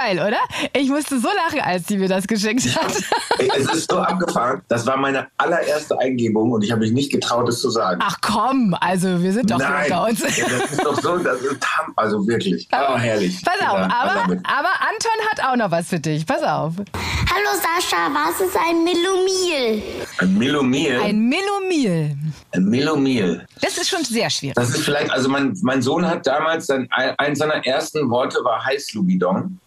Geil, 0.04 0.20
oder? 0.20 0.40
Ich 0.74 0.90
musste 0.90 1.18
so 1.20 1.30
lachen, 1.30 1.62
als 1.62 1.88
sie 1.88 1.98
mir 1.98 2.10
das 2.10 2.28
geschickt 2.28 2.76
hat. 2.76 2.94
Ey, 3.40 3.50
Es 3.58 3.74
ist 3.74 3.90
so 3.90 4.00
abgefahren. 4.00 4.62
Das 4.68 4.86
war 4.86 4.98
meine 4.98 5.28
allererste 5.38 5.98
Eingebung 6.00 6.52
und 6.52 6.62
ich 6.64 6.72
habe 6.72 6.82
mich 6.82 6.92
nicht 6.92 7.12
getraut, 7.12 7.48
es 7.48 7.62
zu 7.62 7.70
sagen. 7.70 8.02
Ach 8.04 8.18
komm, 8.22 8.76
also 8.82 9.22
wir 9.24 9.32
sind 9.32 9.50
doch 9.50 9.60
so 9.60 9.64
Nein, 9.66 9.86
unter 9.86 10.04
uns. 10.10 10.38
Ja, 10.38 10.46
das 10.50 10.72
ist 10.72 10.84
doch 10.86 11.00
so, 11.02 11.18
das 11.20 11.42
ist 11.42 11.58
also 11.96 12.28
wirklich. 12.28 12.68
Oh, 12.74 12.98
herrlich. 12.98 13.42
Pass 13.46 13.62
auf, 13.62 13.78
Ja, 13.78 13.90
aber, 13.92 14.22
aber 14.44 14.70
Anton 14.82 15.28
hat 15.32 15.44
auch 15.48 15.56
noch 15.56 15.72
was 15.72 15.88
für 15.88 16.00
dich. 16.00 16.26
Pass 16.26 16.44
auf. 16.44 16.74
Hallo 16.76 17.56
Sascha, 17.56 18.10
was 18.14 18.42
ist 18.46 18.58
ein 18.58 18.84
Millomil? 18.84 19.82
Ein 20.20 20.38
Milomil. 20.38 21.00
Ein 21.00 21.20
Millomil. 21.30 22.18
Ein 22.52 22.66
Milomil. 22.66 23.46
Das 23.62 23.78
ist 23.78 23.90
schon 23.90 24.04
sehr 24.04 24.30
schwierig. 24.30 24.56
Das 24.56 24.70
ist 24.70 24.82
vielleicht, 24.84 25.12
also 25.12 25.30
mein, 25.30 25.58
mein 25.62 25.82
Sohn 25.82 26.06
hat 26.06 26.28
damals, 26.28 26.68
sein, 26.68 26.88
ein, 26.92 27.18
eins 27.18 27.40
seiner 27.40 27.66
ersten 27.66 28.10
Worte 28.10 28.40
war 28.44 28.64
Heißlubidon. 28.66 29.60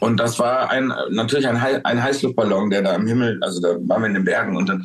Und 0.00 0.16
das 0.16 0.38
war 0.38 0.70
ein, 0.70 0.92
natürlich 1.10 1.46
ein, 1.46 1.56
ein 1.56 2.02
Heißluftballon, 2.02 2.70
der 2.70 2.82
da 2.82 2.94
am 2.94 3.06
Himmel, 3.06 3.38
also 3.42 3.60
da 3.60 3.76
waren 3.82 4.02
wir 4.02 4.06
in 4.06 4.14
den 4.14 4.24
Bergen 4.24 4.56
und 4.56 4.68
dann 4.68 4.82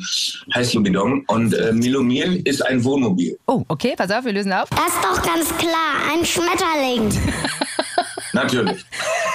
Heißlubidon. 0.54 1.24
Und 1.28 1.54
äh, 1.54 1.72
Milomil 1.72 2.42
ist 2.44 2.64
ein 2.66 2.84
Wohnmobil. 2.84 3.38
Oh, 3.46 3.64
okay, 3.68 3.94
pass 3.96 4.10
auf, 4.10 4.24
wir 4.26 4.32
lösen 4.32 4.52
auf. 4.52 4.68
Das 4.70 4.88
ist 4.88 5.02
doch 5.02 5.22
ganz 5.22 5.56
klar, 5.56 5.94
ein 6.12 6.24
Schmetterling. 6.24 7.10
Natürlich. 8.34 8.84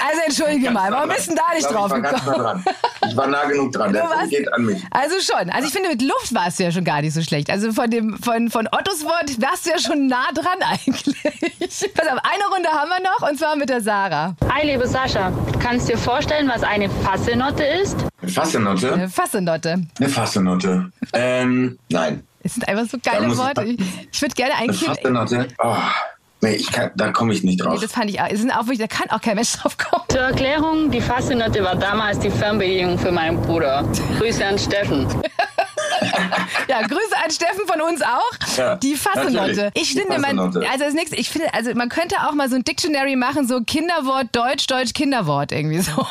Also 0.07 0.21
entschuldige 0.25 0.65
Ganz 0.65 0.73
mal, 0.73 0.91
warum 0.91 1.09
bist 1.09 1.29
du 1.29 1.35
da 1.35 1.41
nicht 1.53 1.61
Ich 1.61 1.67
drauf 1.67 1.89
war 1.91 1.99
ganz 2.01 2.25
nah 2.25 2.31
gekommen? 2.33 2.63
dran. 2.63 2.75
Ich 3.09 3.15
war 3.17 3.27
nah 3.27 3.45
genug 3.45 3.71
dran. 3.71 3.93
Der 3.93 4.03
warst- 4.03 4.29
geht 4.29 4.51
an 4.53 4.65
mich. 4.65 4.83
Also 4.91 5.15
schon. 5.19 5.49
Also 5.49 5.67
ich 5.67 5.73
finde, 5.73 5.89
mit 5.89 6.01
Luft 6.01 6.33
warst 6.33 6.59
du 6.59 6.63
ja 6.63 6.71
schon 6.71 6.83
gar 6.83 7.01
nicht 7.01 7.13
so 7.13 7.21
schlecht. 7.21 7.49
Also 7.49 7.71
von, 7.71 7.89
dem, 7.89 8.17
von, 8.21 8.49
von 8.49 8.67
Ottos 8.71 9.03
Wort 9.05 9.39
warst 9.41 9.65
du 9.65 9.69
ja 9.71 9.79
schon 9.79 10.07
nah 10.07 10.27
dran 10.33 10.57
eigentlich. 10.61 11.21
Pass 11.93 12.07
auf, 12.07 12.19
eine 12.23 12.43
Runde 12.53 12.69
haben 12.69 12.89
wir 12.89 13.01
noch 13.03 13.29
und 13.29 13.37
zwar 13.37 13.55
mit 13.55 13.69
der 13.69 13.81
Sarah. 13.81 14.35
Hi, 14.51 14.65
liebe 14.65 14.87
Sascha. 14.87 15.31
Kannst 15.61 15.87
du 15.87 15.93
dir 15.93 15.97
vorstellen, 15.99 16.49
was 16.53 16.63
eine 16.63 16.89
Fassenotte 16.89 17.63
ist? 17.63 17.97
Eine 18.21 18.31
Fassenotte? 18.31 18.93
Eine 18.93 19.09
Fassenotte. 19.09 19.81
Eine 19.99 20.09
Fassenotte. 20.09 20.91
Ähm, 21.13 21.77
nein. 21.89 22.23
Es 22.43 22.55
sind 22.55 22.67
einfach 22.67 22.85
so 22.89 22.97
geile 23.03 23.27
ich- 23.27 23.37
Worte. 23.37 23.63
Ich, 23.63 23.79
ich 24.11 24.21
würde 24.21 24.33
gerne 24.35 24.53
ein 24.55 24.61
Eine 24.69 24.73
Kind. 24.73 24.85
Fassenotte? 24.97 25.47
Oh, 25.63 25.75
nee, 26.41 26.55
ich 26.55 26.71
kann, 26.71 26.91
da 26.95 27.11
komme 27.11 27.33
ich 27.33 27.43
nicht 27.43 27.59
Nee, 27.59 27.65
drauf. 27.65 27.79
das 27.81 27.91
fand 27.91 28.09
ich 28.09 28.19
auch. 28.21 28.27
Sind 28.31 28.51
auch 28.51 28.65
wirklich, 28.67 28.79
da 28.79 28.87
kann 28.87 29.09
auch 29.09 29.21
kein 29.21 29.35
Mensch 29.35 29.53
drauf 29.57 29.77
kommen. 29.77 30.03
Zur 30.09 30.21
Erklärung, 30.21 30.91
die 30.91 31.01
Fassenotte 31.01 31.63
war 31.63 31.75
damals 31.75 32.19
die 32.19 32.29
Fernbedienung 32.29 32.97
für 32.99 33.11
meinen 33.11 33.41
Bruder. 33.41 33.83
Grüße 34.19 34.45
an 34.45 34.57
Steffen. 34.57 35.07
Ja, 36.67 36.81
Grüße 36.81 37.15
an 37.23 37.29
Steffen 37.31 37.67
von 37.67 37.81
uns 37.81 38.01
auch. 38.01 38.57
Ja, 38.57 38.75
die 38.75 38.95
Fassenotte. 38.95 39.71
Ich 39.75 39.93
Die 39.93 39.99
finde, 39.99 40.19
man, 40.19 40.39
also 40.39 40.55
das 40.85 40.93
nächste, 40.93 41.15
ich 41.15 41.29
finde, 41.29 41.53
also 41.53 41.73
man 41.75 41.89
könnte 41.89 42.15
auch 42.27 42.33
mal 42.33 42.49
so 42.49 42.55
ein 42.55 42.63
Dictionary 42.63 43.15
machen, 43.15 43.47
so 43.47 43.61
Kinderwort, 43.61 44.27
Deutsch, 44.31 44.67
Deutsch, 44.67 44.93
Kinderwort, 44.93 45.51
irgendwie 45.51 45.79
so. 45.79 45.91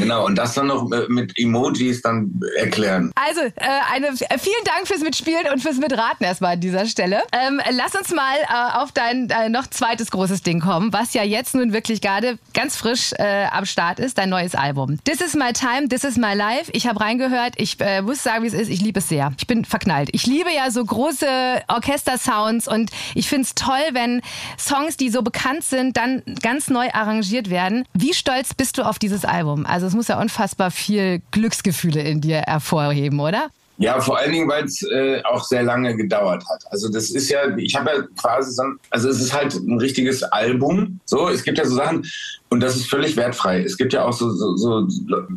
Genau, 0.00 0.26
und 0.26 0.36
das 0.36 0.54
dann 0.54 0.68
noch 0.68 0.90
äh, 0.90 1.06
mit 1.08 1.38
Emojis 1.38 2.02
dann 2.02 2.40
erklären. 2.56 3.12
Also, 3.14 3.40
äh, 3.40 3.52
eine, 3.92 4.08
äh, 4.08 4.38
vielen 4.38 4.64
Dank 4.64 4.86
fürs 4.86 5.00
Mitspielen 5.00 5.46
und 5.52 5.60
fürs 5.60 5.76
Mitraten 5.76 6.24
erstmal 6.24 6.54
an 6.54 6.60
dieser 6.60 6.86
Stelle. 6.86 7.22
Ähm, 7.32 7.60
lass 7.70 7.94
uns 7.94 8.10
mal 8.10 8.36
äh, 8.42 8.78
auf 8.78 8.92
dein 8.92 9.28
äh, 9.30 9.48
noch 9.48 9.66
zweites 9.66 10.10
großes 10.10 10.42
Ding 10.42 10.60
kommen, 10.60 10.92
was 10.92 11.14
ja 11.14 11.22
jetzt 11.22 11.54
nun 11.54 11.72
wirklich 11.72 12.00
gerade 12.00 12.38
ganz 12.54 12.76
frisch 12.76 13.12
äh, 13.18 13.46
am 13.50 13.66
Start 13.66 14.00
ist, 14.00 14.18
dein 14.18 14.30
neues 14.30 14.54
Album. 14.54 14.98
This 15.04 15.20
is 15.20 15.34
my 15.34 15.52
time, 15.52 15.88
this 15.88 16.04
is 16.04 16.16
my 16.16 16.34
life. 16.34 16.70
Ich 16.72 16.86
habe 16.86 17.00
reingehört, 17.00 17.54
ich 17.56 17.76
muss 18.02 18.22
sagen, 18.22 18.42
wie 18.42 18.48
es 18.48 18.54
ist, 18.54 18.68
ich 18.68 18.80
liebe 18.80 19.00
es 19.00 19.08
sehr. 19.08 19.32
Ich 19.38 19.46
bin 19.46 19.64
verknallt. 19.64 20.10
Ich 20.12 20.26
liebe 20.26 20.50
ja 20.54 20.70
so 20.70 20.84
große 20.84 21.26
Orchestersounds 21.68 22.68
und 22.68 22.90
ich 23.14 23.28
finde 23.28 23.42
es 23.42 23.54
toll, 23.54 23.80
wenn 23.92 24.22
Songs, 24.58 24.96
die 24.96 25.10
so 25.10 25.22
bekannt 25.22 25.64
sind, 25.64 25.96
dann 25.96 26.22
ganz 26.42 26.68
neu 26.68 26.88
arrangiert 26.92 27.50
werden. 27.50 27.84
Wie 27.94 28.14
stolz 28.14 28.54
bist 28.54 28.78
du 28.78 28.82
auf 28.82 28.98
dieses 28.98 29.24
Album? 29.24 29.66
Also 29.66 29.86
es 29.86 29.94
muss 30.00 30.08
ja 30.08 30.18
unfassbar 30.18 30.70
viel 30.70 31.20
Glücksgefühle 31.30 32.00
in 32.00 32.22
dir 32.22 32.38
hervorheben, 32.46 33.20
oder? 33.20 33.50
Ja, 33.76 34.00
vor 34.00 34.16
allen 34.16 34.32
Dingen, 34.32 34.48
weil 34.48 34.64
es 34.64 34.82
äh, 34.82 35.22
auch 35.24 35.44
sehr 35.44 35.62
lange 35.62 35.94
gedauert 35.94 36.42
hat. 36.48 36.64
Also 36.70 36.90
das 36.90 37.10
ist 37.10 37.28
ja, 37.28 37.54
ich 37.58 37.76
habe 37.76 37.90
ja 37.90 38.02
quasi 38.18 38.52
so, 38.52 38.62
also 38.88 39.10
es 39.10 39.20
ist 39.20 39.34
halt 39.34 39.52
ein 39.54 39.78
richtiges 39.78 40.22
Album. 40.22 41.00
So, 41.04 41.28
es 41.28 41.42
gibt 41.42 41.58
ja 41.58 41.66
so 41.66 41.76
Sachen, 41.76 42.06
und 42.50 42.60
das 42.60 42.74
ist 42.74 42.90
völlig 42.90 43.16
wertfrei. 43.16 43.62
Es 43.62 43.76
gibt 43.76 43.92
ja 43.92 44.04
auch 44.04 44.12
so, 44.12 44.28
so, 44.30 44.56
so, 44.56 44.86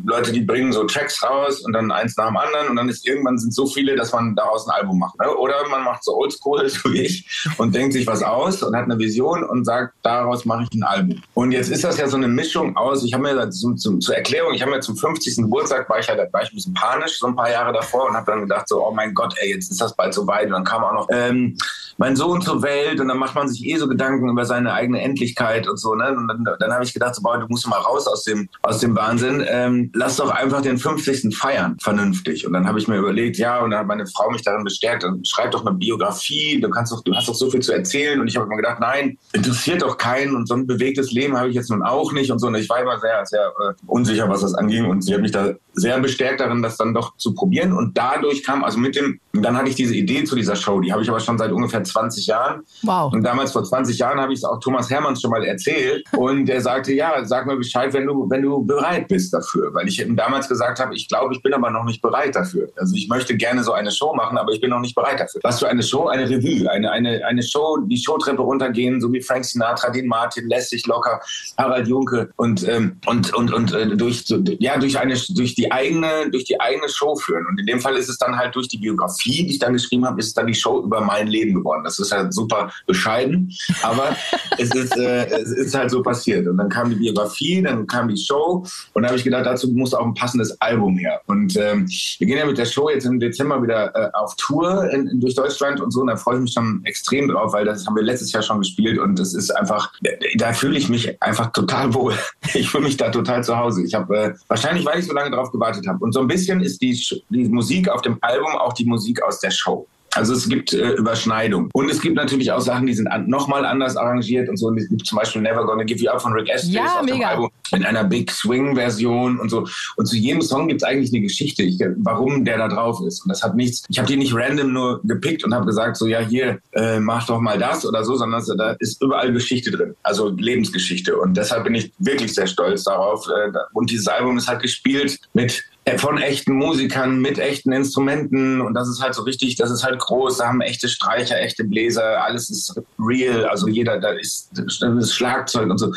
Leute, 0.04 0.32
die 0.32 0.40
bringen 0.40 0.72
so 0.72 0.82
Tracks 0.82 1.22
raus 1.22 1.60
und 1.60 1.72
dann 1.72 1.92
eins 1.92 2.16
nach 2.16 2.26
dem 2.26 2.36
anderen 2.36 2.68
und 2.68 2.76
dann 2.76 2.88
ist 2.88 3.06
irgendwann 3.06 3.38
sind 3.38 3.54
so 3.54 3.66
viele, 3.66 3.94
dass 3.94 4.12
man 4.12 4.34
daraus 4.34 4.66
ein 4.66 4.72
Album 4.72 4.98
macht. 4.98 5.18
Ne? 5.20 5.32
Oder 5.36 5.54
man 5.70 5.84
macht 5.84 6.02
so 6.02 6.16
Oldschool, 6.16 6.68
so 6.68 6.92
wie 6.92 7.02
ich, 7.02 7.46
und 7.56 7.72
denkt 7.72 7.92
sich 7.92 8.08
was 8.08 8.24
aus 8.24 8.64
und 8.64 8.76
hat 8.76 8.84
eine 8.84 8.98
Vision 8.98 9.44
und 9.44 9.64
sagt, 9.64 9.94
daraus 10.02 10.44
mache 10.44 10.64
ich 10.64 10.76
ein 10.76 10.82
Album. 10.82 11.22
Und 11.34 11.52
jetzt 11.52 11.70
ist 11.70 11.84
das 11.84 11.98
ja 11.98 12.08
so 12.08 12.16
eine 12.16 12.26
Mischung 12.26 12.76
aus, 12.76 13.04
ich 13.04 13.14
habe 13.14 13.22
mir 13.22 13.50
zum, 13.50 13.76
zum, 13.76 14.00
zur 14.00 14.16
Erklärung, 14.16 14.52
ich 14.52 14.62
habe 14.62 14.72
mir 14.72 14.80
zum 14.80 14.96
50. 14.96 15.36
Geburtstag, 15.36 15.88
war 15.88 16.00
ich, 16.00 16.08
halt, 16.08 16.32
war 16.32 16.42
ich 16.42 16.50
ein 16.50 16.56
bisschen 16.56 16.74
panisch, 16.74 17.20
so 17.20 17.28
ein 17.28 17.36
paar 17.36 17.50
Jahre 17.50 17.72
davor 17.72 18.08
und 18.08 18.16
habe 18.16 18.26
dann 18.26 18.40
gedacht 18.40 18.68
so, 18.68 18.84
oh 18.84 18.92
mein 18.92 19.14
Gott, 19.14 19.34
ey, 19.38 19.50
jetzt 19.50 19.70
ist 19.70 19.80
das 19.80 19.94
bald 19.94 20.12
so 20.14 20.26
weit. 20.26 20.46
Und 20.46 20.52
dann 20.52 20.64
kam 20.64 20.82
auch 20.82 20.92
noch 20.92 21.08
ähm, 21.12 21.56
mein 21.96 22.16
Sohn 22.16 22.40
zur 22.40 22.62
Welt 22.62 23.00
und 23.00 23.08
dann 23.08 23.18
macht 23.18 23.34
man 23.34 23.48
sich 23.48 23.64
eh 23.66 23.76
so 23.76 23.88
Gedanken 23.88 24.28
über 24.28 24.44
seine 24.44 24.72
eigene 24.72 25.00
Endlichkeit 25.00 25.68
und 25.68 25.78
so. 25.78 25.94
Ne? 25.94 26.14
Und 26.16 26.28
dann, 26.28 26.44
dann 26.58 26.72
habe 26.72 26.84
ich 26.84 26.92
gedacht, 26.92 27.14
so, 27.14 27.22
boah, 27.22 27.38
du 27.38 27.46
musst 27.48 27.66
mal 27.68 27.78
raus 27.78 28.06
aus 28.06 28.24
dem, 28.24 28.48
aus 28.62 28.80
dem 28.80 28.96
Wahnsinn. 28.96 29.44
Ähm, 29.46 29.90
lass 29.94 30.16
doch 30.16 30.30
einfach 30.30 30.62
den 30.62 30.78
50. 30.78 31.36
feiern, 31.36 31.76
vernünftig. 31.80 32.46
Und 32.46 32.52
dann 32.52 32.66
habe 32.66 32.78
ich 32.78 32.88
mir 32.88 32.96
überlegt, 32.96 33.36
ja, 33.38 33.60
und 33.60 33.70
dann 33.70 33.80
hat 33.80 33.86
meine 33.86 34.06
Frau 34.06 34.30
mich 34.30 34.42
darin 34.42 34.64
bestärkt, 34.64 35.04
dann 35.04 35.24
schreib 35.24 35.52
doch 35.52 35.64
eine 35.64 35.76
Biografie, 35.76 36.60
du 36.60 36.68
kannst 36.70 36.92
doch, 36.92 37.02
du 37.02 37.14
hast 37.14 37.28
doch 37.28 37.34
so 37.34 37.50
viel 37.50 37.60
zu 37.60 37.72
erzählen. 37.72 38.20
Und 38.20 38.28
ich 38.28 38.36
habe 38.36 38.46
mir 38.46 38.56
gedacht, 38.56 38.80
nein, 38.80 39.18
interessiert 39.32 39.82
doch 39.82 39.96
keinen 39.96 40.34
und 40.34 40.48
so 40.48 40.54
ein 40.54 40.66
bewegtes 40.66 41.12
Leben 41.12 41.36
habe 41.36 41.48
ich 41.48 41.54
jetzt 41.54 41.70
nun 41.70 41.82
auch 41.82 42.12
nicht 42.12 42.30
und 42.30 42.38
so. 42.38 42.48
Und 42.48 42.54
ich 42.56 42.68
war 42.68 42.80
immer 42.80 42.98
sehr, 42.98 43.24
sehr 43.26 43.52
äh, 43.60 43.72
unsicher, 43.86 44.28
was 44.28 44.40
das 44.40 44.54
anging. 44.54 44.86
Und 44.86 45.02
sie 45.02 45.14
hat 45.14 45.20
mich 45.20 45.32
da 45.32 45.54
sehr 45.74 45.98
bestärkt 46.00 46.40
darin, 46.40 46.62
das 46.62 46.76
dann 46.76 46.94
doch 46.94 47.16
zu 47.16 47.34
probieren. 47.34 47.72
Und 47.72 47.96
dadurch 47.96 48.42
kam, 48.42 48.64
also 48.64 48.78
mit 48.78 48.96
dem, 48.96 49.20
dann 49.32 49.56
hatte 49.56 49.68
ich 49.68 49.74
diese 49.74 49.94
Idee 49.94 50.24
zu 50.24 50.36
dieser 50.36 50.56
Show, 50.56 50.80
die 50.80 50.92
habe 50.92 51.02
ich 51.02 51.08
aber 51.08 51.20
schon 51.20 51.38
seit 51.38 51.52
ungefähr 51.52 51.83
20 51.84 52.26
Jahren. 52.26 52.62
Wow. 52.82 53.12
Und 53.12 53.22
damals 53.22 53.52
vor 53.52 53.64
20 53.64 53.98
Jahren 53.98 54.20
habe 54.20 54.32
ich 54.32 54.40
es 54.40 54.44
auch 54.44 54.60
Thomas 54.60 54.90
Hermanns 54.90 55.20
schon 55.20 55.30
mal 55.30 55.44
erzählt. 55.44 56.04
Und 56.12 56.46
der 56.46 56.60
sagte, 56.60 56.92
ja, 56.92 57.24
sag 57.24 57.46
mir 57.46 57.56
Bescheid, 57.56 57.92
wenn 57.92 58.06
du, 58.06 58.28
wenn 58.30 58.42
du 58.42 58.64
bereit 58.64 59.08
bist 59.08 59.32
dafür. 59.32 59.72
Weil 59.74 59.88
ich 59.88 60.00
ihm 60.00 60.16
damals 60.16 60.48
gesagt 60.48 60.80
habe, 60.80 60.94
ich 60.94 61.08
glaube, 61.08 61.34
ich 61.34 61.42
bin 61.42 61.54
aber 61.54 61.70
noch 61.70 61.84
nicht 61.84 62.02
bereit 62.02 62.34
dafür. 62.34 62.68
Also 62.76 62.94
ich 62.94 63.08
möchte 63.08 63.36
gerne 63.36 63.62
so 63.62 63.72
eine 63.72 63.90
Show 63.90 64.14
machen, 64.14 64.38
aber 64.38 64.52
ich 64.52 64.60
bin 64.60 64.70
noch 64.70 64.80
nicht 64.80 64.94
bereit 64.94 65.20
dafür. 65.20 65.40
Was 65.44 65.58
für 65.58 65.68
eine 65.68 65.82
Show? 65.82 66.06
Eine 66.06 66.28
Revue, 66.28 66.70
eine, 66.70 66.90
eine, 66.90 67.24
eine 67.24 67.42
Show, 67.42 67.78
die 67.86 67.96
Showtreppe 67.96 68.42
runtergehen, 68.42 69.00
so 69.00 69.12
wie 69.12 69.20
Frank 69.20 69.44
Sinatra, 69.44 69.90
Dean 69.90 70.06
Martin, 70.06 70.48
lässig, 70.48 70.86
locker, 70.86 71.20
Harald 71.58 71.88
Junke 71.88 72.30
und, 72.36 72.66
ähm, 72.68 72.98
und, 73.06 73.34
und, 73.34 73.52
und 73.52 73.72
äh, 73.72 73.96
durch, 73.96 74.24
so, 74.24 74.38
ja, 74.58 74.78
durch, 74.78 74.98
eine, 74.98 75.14
durch, 75.30 75.54
die 75.54 75.70
eigene, 75.70 76.30
durch 76.30 76.44
die 76.44 76.60
eigene 76.60 76.88
Show 76.88 77.16
führen. 77.16 77.46
Und 77.46 77.60
in 77.60 77.66
dem 77.66 77.80
Fall 77.80 77.96
ist 77.96 78.08
es 78.08 78.18
dann 78.18 78.36
halt 78.36 78.54
durch 78.54 78.68
die 78.68 78.78
Biografie, 78.78 79.46
die 79.46 79.52
ich 79.52 79.58
dann 79.58 79.72
geschrieben 79.72 80.06
habe, 80.06 80.20
ist 80.20 80.28
es 80.28 80.34
dann 80.34 80.46
die 80.46 80.54
Show 80.54 80.82
über 80.82 81.00
mein 81.00 81.26
Leben 81.26 81.54
geworden. 81.54 81.73
Das 81.82 81.98
ist 81.98 82.12
halt 82.12 82.32
super 82.32 82.70
bescheiden, 82.86 83.52
aber 83.82 84.16
es, 84.58 84.74
ist, 84.74 84.96
äh, 84.96 85.26
es 85.26 85.50
ist 85.50 85.74
halt 85.74 85.90
so 85.90 86.02
passiert. 86.02 86.46
Und 86.46 86.56
dann 86.58 86.68
kam 86.68 86.90
die 86.90 86.96
Biografie, 86.96 87.62
dann 87.62 87.86
kam 87.86 88.08
die 88.08 88.16
Show 88.16 88.64
und 88.92 89.02
da 89.02 89.08
habe 89.08 89.18
ich 89.18 89.24
gedacht, 89.24 89.46
dazu 89.46 89.68
muss 89.72 89.94
auch 89.94 90.06
ein 90.06 90.14
passendes 90.14 90.60
Album 90.60 90.96
her. 90.98 91.20
Und 91.26 91.56
ähm, 91.56 91.86
wir 92.18 92.26
gehen 92.26 92.38
ja 92.38 92.46
mit 92.46 92.58
der 92.58 92.66
Show 92.66 92.90
jetzt 92.90 93.04
im 93.04 93.18
Dezember 93.20 93.62
wieder 93.62 93.94
äh, 93.94 94.10
auf 94.12 94.34
Tour 94.36 94.90
in, 94.90 95.06
in, 95.08 95.20
durch 95.20 95.34
Deutschland 95.34 95.80
und 95.80 95.90
so. 95.90 96.00
Und 96.02 96.08
da 96.08 96.16
freue 96.16 96.36
ich 96.36 96.42
mich 96.42 96.52
schon 96.52 96.80
extrem 96.84 97.28
drauf, 97.28 97.52
weil 97.52 97.64
das 97.64 97.86
haben 97.86 97.96
wir 97.96 98.02
letztes 98.02 98.32
Jahr 98.32 98.42
schon 98.42 98.58
gespielt 98.58 98.98
und 98.98 99.18
es 99.18 99.34
ist 99.34 99.50
einfach, 99.50 99.92
da 100.36 100.52
fühle 100.52 100.78
ich 100.78 100.88
mich 100.88 101.22
einfach 101.22 101.52
total 101.52 101.92
wohl. 101.94 102.14
Ich 102.54 102.70
fühle 102.70 102.84
mich 102.84 102.96
da 102.96 103.10
total 103.10 103.42
zu 103.42 103.56
Hause. 103.56 103.84
Ich 103.84 103.94
habe 103.94 104.16
äh, 104.16 104.34
wahrscheinlich, 104.48 104.84
weil 104.86 105.00
ich 105.00 105.06
so 105.06 105.12
lange 105.12 105.30
drauf 105.30 105.50
gewartet 105.50 105.86
habe. 105.88 105.98
Und 106.04 106.12
so 106.12 106.20
ein 106.20 106.28
bisschen 106.28 106.60
ist 106.60 106.80
die, 106.80 106.92
die 107.30 107.48
Musik 107.48 107.88
auf 107.88 108.02
dem 108.02 108.16
Album 108.20 108.52
auch 108.52 108.72
die 108.74 108.84
Musik 108.84 109.22
aus 109.22 109.40
der 109.40 109.50
Show. 109.50 109.86
Also 110.14 110.32
es 110.34 110.48
gibt 110.48 110.72
äh, 110.72 110.92
Überschneidungen. 110.92 111.70
Und 111.72 111.90
es 111.90 112.00
gibt 112.00 112.16
natürlich 112.16 112.52
auch 112.52 112.60
Sachen, 112.60 112.86
die 112.86 112.94
sind 112.94 113.08
an, 113.08 113.28
nochmal 113.28 113.64
anders 113.64 113.96
arrangiert 113.96 114.48
und 114.48 114.56
so. 114.56 114.72
Es 114.74 114.88
gibt 114.88 115.06
zum 115.06 115.18
Beispiel 115.18 115.42
Never 115.42 115.64
Gonna 115.64 115.84
Give 115.84 116.00
You 116.00 116.10
Up 116.10 116.22
von 116.22 116.32
Rick 116.32 116.50
Astley 116.50 116.74
ja, 116.74 117.00
auf 117.00 117.04
mega. 117.04 117.28
Album 117.28 117.50
in 117.72 117.84
einer 117.84 118.04
Big 118.04 118.30
Swing-Version 118.30 119.40
und 119.40 119.50
so. 119.50 119.66
Und 119.96 120.06
zu 120.06 120.16
jedem 120.16 120.42
Song 120.42 120.68
gibt 120.68 120.82
es 120.82 120.88
eigentlich 120.88 121.12
eine 121.12 121.22
Geschichte, 121.22 121.62
ich, 121.62 121.78
warum 121.98 122.44
der 122.44 122.58
da 122.58 122.68
drauf 122.68 123.00
ist. 123.06 123.22
Und 123.22 123.30
das 123.30 123.42
hat 123.42 123.56
nichts, 123.56 123.84
ich 123.88 123.98
habe 123.98 124.08
die 124.08 124.16
nicht 124.16 124.34
random 124.34 124.72
nur 124.72 125.00
gepickt 125.04 125.44
und 125.44 125.54
habe 125.54 125.66
gesagt, 125.66 125.96
so 125.96 126.06
ja, 126.06 126.20
hier, 126.20 126.58
äh, 126.72 127.00
mach 127.00 127.26
doch 127.26 127.40
mal 127.40 127.58
das 127.58 127.84
oder 127.84 128.04
so, 128.04 128.16
sondern 128.16 128.42
da 128.56 128.76
ist 128.78 129.02
überall 129.02 129.32
Geschichte 129.32 129.70
drin. 129.70 129.94
Also 130.02 130.28
Lebensgeschichte. 130.28 131.16
Und 131.16 131.36
deshalb 131.36 131.64
bin 131.64 131.74
ich 131.74 131.92
wirklich 131.98 132.34
sehr 132.34 132.46
stolz 132.46 132.84
darauf. 132.84 133.26
Äh, 133.28 133.52
und 133.72 133.90
dieses 133.90 134.06
Album 134.06 134.36
ist 134.36 134.48
halt 134.48 134.62
gespielt 134.62 135.18
mit 135.32 135.64
von 135.96 136.18
echten 136.18 136.54
Musikern 136.54 137.18
mit 137.20 137.38
echten 137.38 137.72
Instrumenten 137.72 138.60
und 138.60 138.74
das 138.74 138.88
ist 138.88 139.02
halt 139.02 139.14
so 139.14 139.22
richtig, 139.22 139.56
das 139.56 139.70
ist 139.70 139.84
halt 139.84 139.98
groß, 139.98 140.38
da 140.38 140.48
haben 140.48 140.62
echte 140.62 140.88
Streicher, 140.88 141.38
echte 141.38 141.64
Bläser, 141.64 142.24
alles 142.24 142.48
ist 142.48 142.80
real, 142.98 143.44
also 143.46 143.68
jeder, 143.68 144.00
da 144.00 144.12
ist 144.12 144.50
das 144.52 145.12
Schlagzeug 145.12 145.70
und 145.70 145.78
so. 145.78 145.92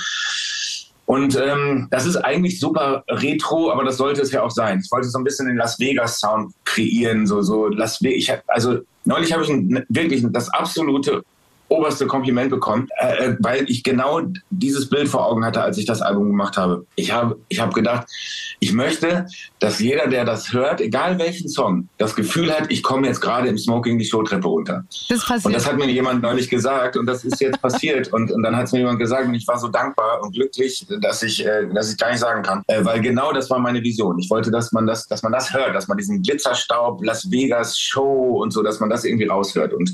Und 1.05 1.37
ähm, 1.37 1.87
das 1.89 2.05
ist 2.05 2.17
eigentlich 2.17 2.59
super 2.59 3.01
retro, 3.09 3.71
aber 3.71 3.85
das 3.85 3.95
sollte 3.95 4.21
es 4.21 4.33
ja 4.33 4.43
auch 4.43 4.51
sein. 4.51 4.81
Ich 4.83 4.91
wollte 4.91 5.07
so 5.07 5.17
ein 5.17 5.23
bisschen 5.23 5.47
den 5.47 5.55
Las 5.55 5.79
Vegas 5.79 6.19
Sound 6.19 6.53
kreieren, 6.65 7.25
so 7.25 7.41
so 7.41 7.67
Las 7.67 8.01
Vegas. 8.01 8.39
also 8.47 8.79
neulich 9.05 9.31
habe 9.31 9.43
ich 9.43 9.49
ein, 9.49 9.85
wirklich 9.87 10.25
das 10.31 10.49
absolute 10.49 11.23
oberste 11.69 12.07
Kompliment 12.07 12.49
bekommen, 12.49 12.87
äh, 12.99 13.25
äh, 13.25 13.37
weil 13.39 13.69
ich 13.69 13.83
genau 13.83 14.21
dieses 14.49 14.89
Bild 14.89 15.09
vor 15.09 15.25
Augen 15.25 15.45
hatte, 15.45 15.61
als 15.61 15.77
ich 15.77 15.85
das 15.85 16.01
Album 16.01 16.29
gemacht 16.29 16.57
habe. 16.57 16.85
Ich 16.95 17.11
habe 17.11 17.37
ich 17.49 17.59
hab 17.59 17.73
gedacht, 17.73 18.07
ich 18.59 18.73
möchte, 18.73 19.27
dass 19.59 19.79
jeder, 19.79 20.07
der 20.07 20.25
das 20.25 20.53
hört, 20.53 20.81
egal 20.81 21.19
welchen 21.19 21.49
Song, 21.49 21.89
das 21.97 22.15
Gefühl 22.15 22.51
hat, 22.51 22.71
ich 22.71 22.83
komme 22.83 23.07
jetzt 23.07 23.21
gerade 23.21 23.47
im 23.47 23.57
Smoking 23.57 23.99
die 23.99 24.05
Showtreppe 24.05 24.47
runter. 24.47 24.83
Das 25.09 25.25
passiert. 25.25 25.45
Und 25.45 25.53
das 25.53 25.67
hat 25.67 25.77
mir 25.77 25.87
jemand 25.87 26.21
neulich 26.21 26.49
gesagt 26.49 26.97
und 26.97 27.05
das 27.05 27.23
ist 27.23 27.39
jetzt 27.41 27.61
passiert. 27.61 28.07
Und, 28.17 28.31
und 28.31 28.41
dann 28.41 28.55
hat 28.55 28.65
es 28.65 28.71
mir 28.71 28.79
jemand 28.79 28.99
gesagt 28.99 29.27
und 29.27 29.35
ich 29.35 29.47
war 29.47 29.59
so 29.59 29.67
dankbar 29.67 30.21
und 30.23 30.33
glücklich, 30.33 30.85
dass 31.01 31.21
ich, 31.23 31.45
äh, 31.45 31.67
dass 31.73 31.91
ich 31.91 31.97
gar 31.97 32.09
nicht 32.09 32.19
sagen 32.19 32.41
kann. 32.41 32.63
Äh, 32.67 32.83
weil 32.83 33.01
genau 33.01 33.31
das 33.31 33.49
war 33.49 33.59
meine 33.59 33.83
Vision. 33.83 34.17
Ich 34.17 34.29
wollte, 34.29 34.49
dass 34.49 34.71
man 34.71 34.87
das, 34.87 35.07
dass 35.07 35.23
man 35.23 35.31
das 35.31 35.53
hört, 35.53 35.75
dass 35.75 35.87
man 35.87 35.97
diesen 35.97 36.21
Glitzerstaub, 36.21 37.03
Las 37.03 37.29
Vegas 37.29 37.77
Show 37.77 38.41
und 38.41 38.51
so, 38.51 38.63
dass 38.63 38.79
man 38.79 38.89
das 38.89 39.03
irgendwie 39.03 39.27
raushört. 39.27 39.73
Und 39.73 39.91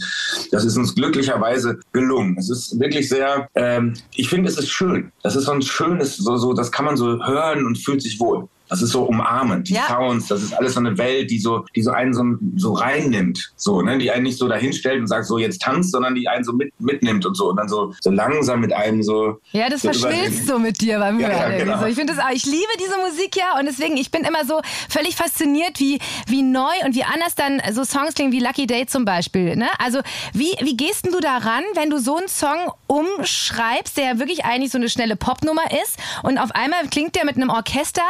das 0.52 0.64
ist 0.64 0.78
uns 0.78 0.96
glücklicherweise 0.96 1.63
Weise 1.64 1.80
gelungen. 1.92 2.38
Es 2.38 2.50
ist 2.50 2.80
wirklich 2.80 3.10
sehr, 3.10 3.48
ähm, 3.56 3.94
ich 4.16 4.30
finde, 4.30 4.50
es 4.50 4.58
ist 4.58 4.70
schön. 4.70 5.12
Das 5.22 5.36
ist 5.36 5.46
so 5.46 5.52
ein 5.52 5.62
schönes, 5.62 6.18
so, 6.18 6.38
so, 6.38 6.54
das 6.54 6.72
kann 6.72 6.86
man 6.86 6.98
so 6.98 7.24
hören 7.26 7.66
und 7.66 7.78
fühlt 7.78 8.02
sich 8.02 8.20
wohl. 8.20 8.48
Das 8.74 8.82
ist 8.82 8.90
so 8.90 9.04
umarmend, 9.04 9.70
die 9.70 9.74
ja. 9.74 9.86
Sounds, 9.88 10.28
das 10.30 10.42
ist 10.42 10.54
alles 10.54 10.74
so 10.74 10.80
eine 10.80 10.98
Welt, 10.98 11.30
die 11.30 11.38
so, 11.38 11.64
die 11.76 11.84
so 11.84 11.92
einen 11.92 12.12
so, 12.12 12.24
so 12.56 12.74
reinnimmt, 12.74 13.54
so, 13.56 13.84
ne, 13.84 14.00
die 14.00 14.10
einen 14.10 14.24
nicht 14.24 14.40
so 14.40 14.48
dahinstellt 14.48 15.00
und 15.00 15.06
sagt, 15.06 15.28
so 15.28 15.38
jetzt 15.38 15.62
tanzt, 15.62 15.92
sondern 15.92 16.16
die 16.16 16.28
einen 16.28 16.44
so 16.44 16.54
mit, 16.54 16.74
mitnimmt 16.80 17.24
und 17.24 17.36
so 17.36 17.52
und 17.52 17.58
dann 17.58 17.70
so, 17.70 17.94
so 18.02 18.10
langsam 18.10 18.62
mit 18.62 18.74
einem 18.74 19.04
so. 19.04 19.40
Ja, 19.52 19.70
das 19.70 19.84
so 19.84 19.90
verschmilzt 19.90 20.48
so 20.48 20.58
mit 20.58 20.82
dir 20.82 20.98
beim 20.98 21.20
Hören. 21.20 21.32
Ja, 21.32 21.56
genau. 21.56 21.86
Ich 21.86 21.94
finde 21.94 22.16
das 22.16 22.26
auch, 22.26 22.32
ich 22.32 22.46
liebe 22.46 22.72
diese 22.80 22.98
Musik 22.98 23.36
ja 23.36 23.60
und 23.60 23.68
deswegen, 23.68 23.96
ich 23.96 24.10
bin 24.10 24.24
immer 24.24 24.44
so 24.44 24.60
völlig 24.90 25.16
fasziniert, 25.16 25.80
wie, 25.80 26.00
wie 26.26 26.42
neu 26.42 26.74
und 26.84 26.96
wie 26.96 27.04
anders 27.04 27.36
dann 27.36 27.62
so 27.74 27.84
Songs 27.84 28.16
klingen 28.16 28.32
wie 28.32 28.40
Lucky 28.40 28.66
Day 28.66 28.88
zum 28.88 29.06
Beispiel, 29.06 29.56
ne? 29.56 29.68
Also, 29.78 30.00
wie, 30.34 30.56
wie 30.62 30.76
gehst 30.76 31.06
du 31.06 31.20
da 31.20 31.38
ran, 31.38 31.64
wenn 31.76 31.92
du 31.92 32.00
so 32.00 32.18
einen 32.18 32.28
Song 32.28 32.72
umschreibst, 32.88 33.98
der 33.98 34.06
ja 34.06 34.20
wirklich 34.20 34.46
eigentlich 34.46 34.72
so 34.72 34.80
eine 34.80 34.90
schnelle 34.90 35.16
Popnummer 35.16 35.70
ist 35.84 36.00
und 36.24 36.40
auf 36.40 36.50
einmal 36.56 36.88
klingt 36.88 37.16
der 37.16 37.26
mit 37.26 37.36
einem 37.36 37.50
Orchester 37.50 38.02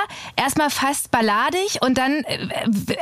erstmal 0.54 0.70
fast 0.70 1.10
balladig 1.10 1.80
und 1.82 1.98
dann 1.98 2.24
äh, 2.24 2.48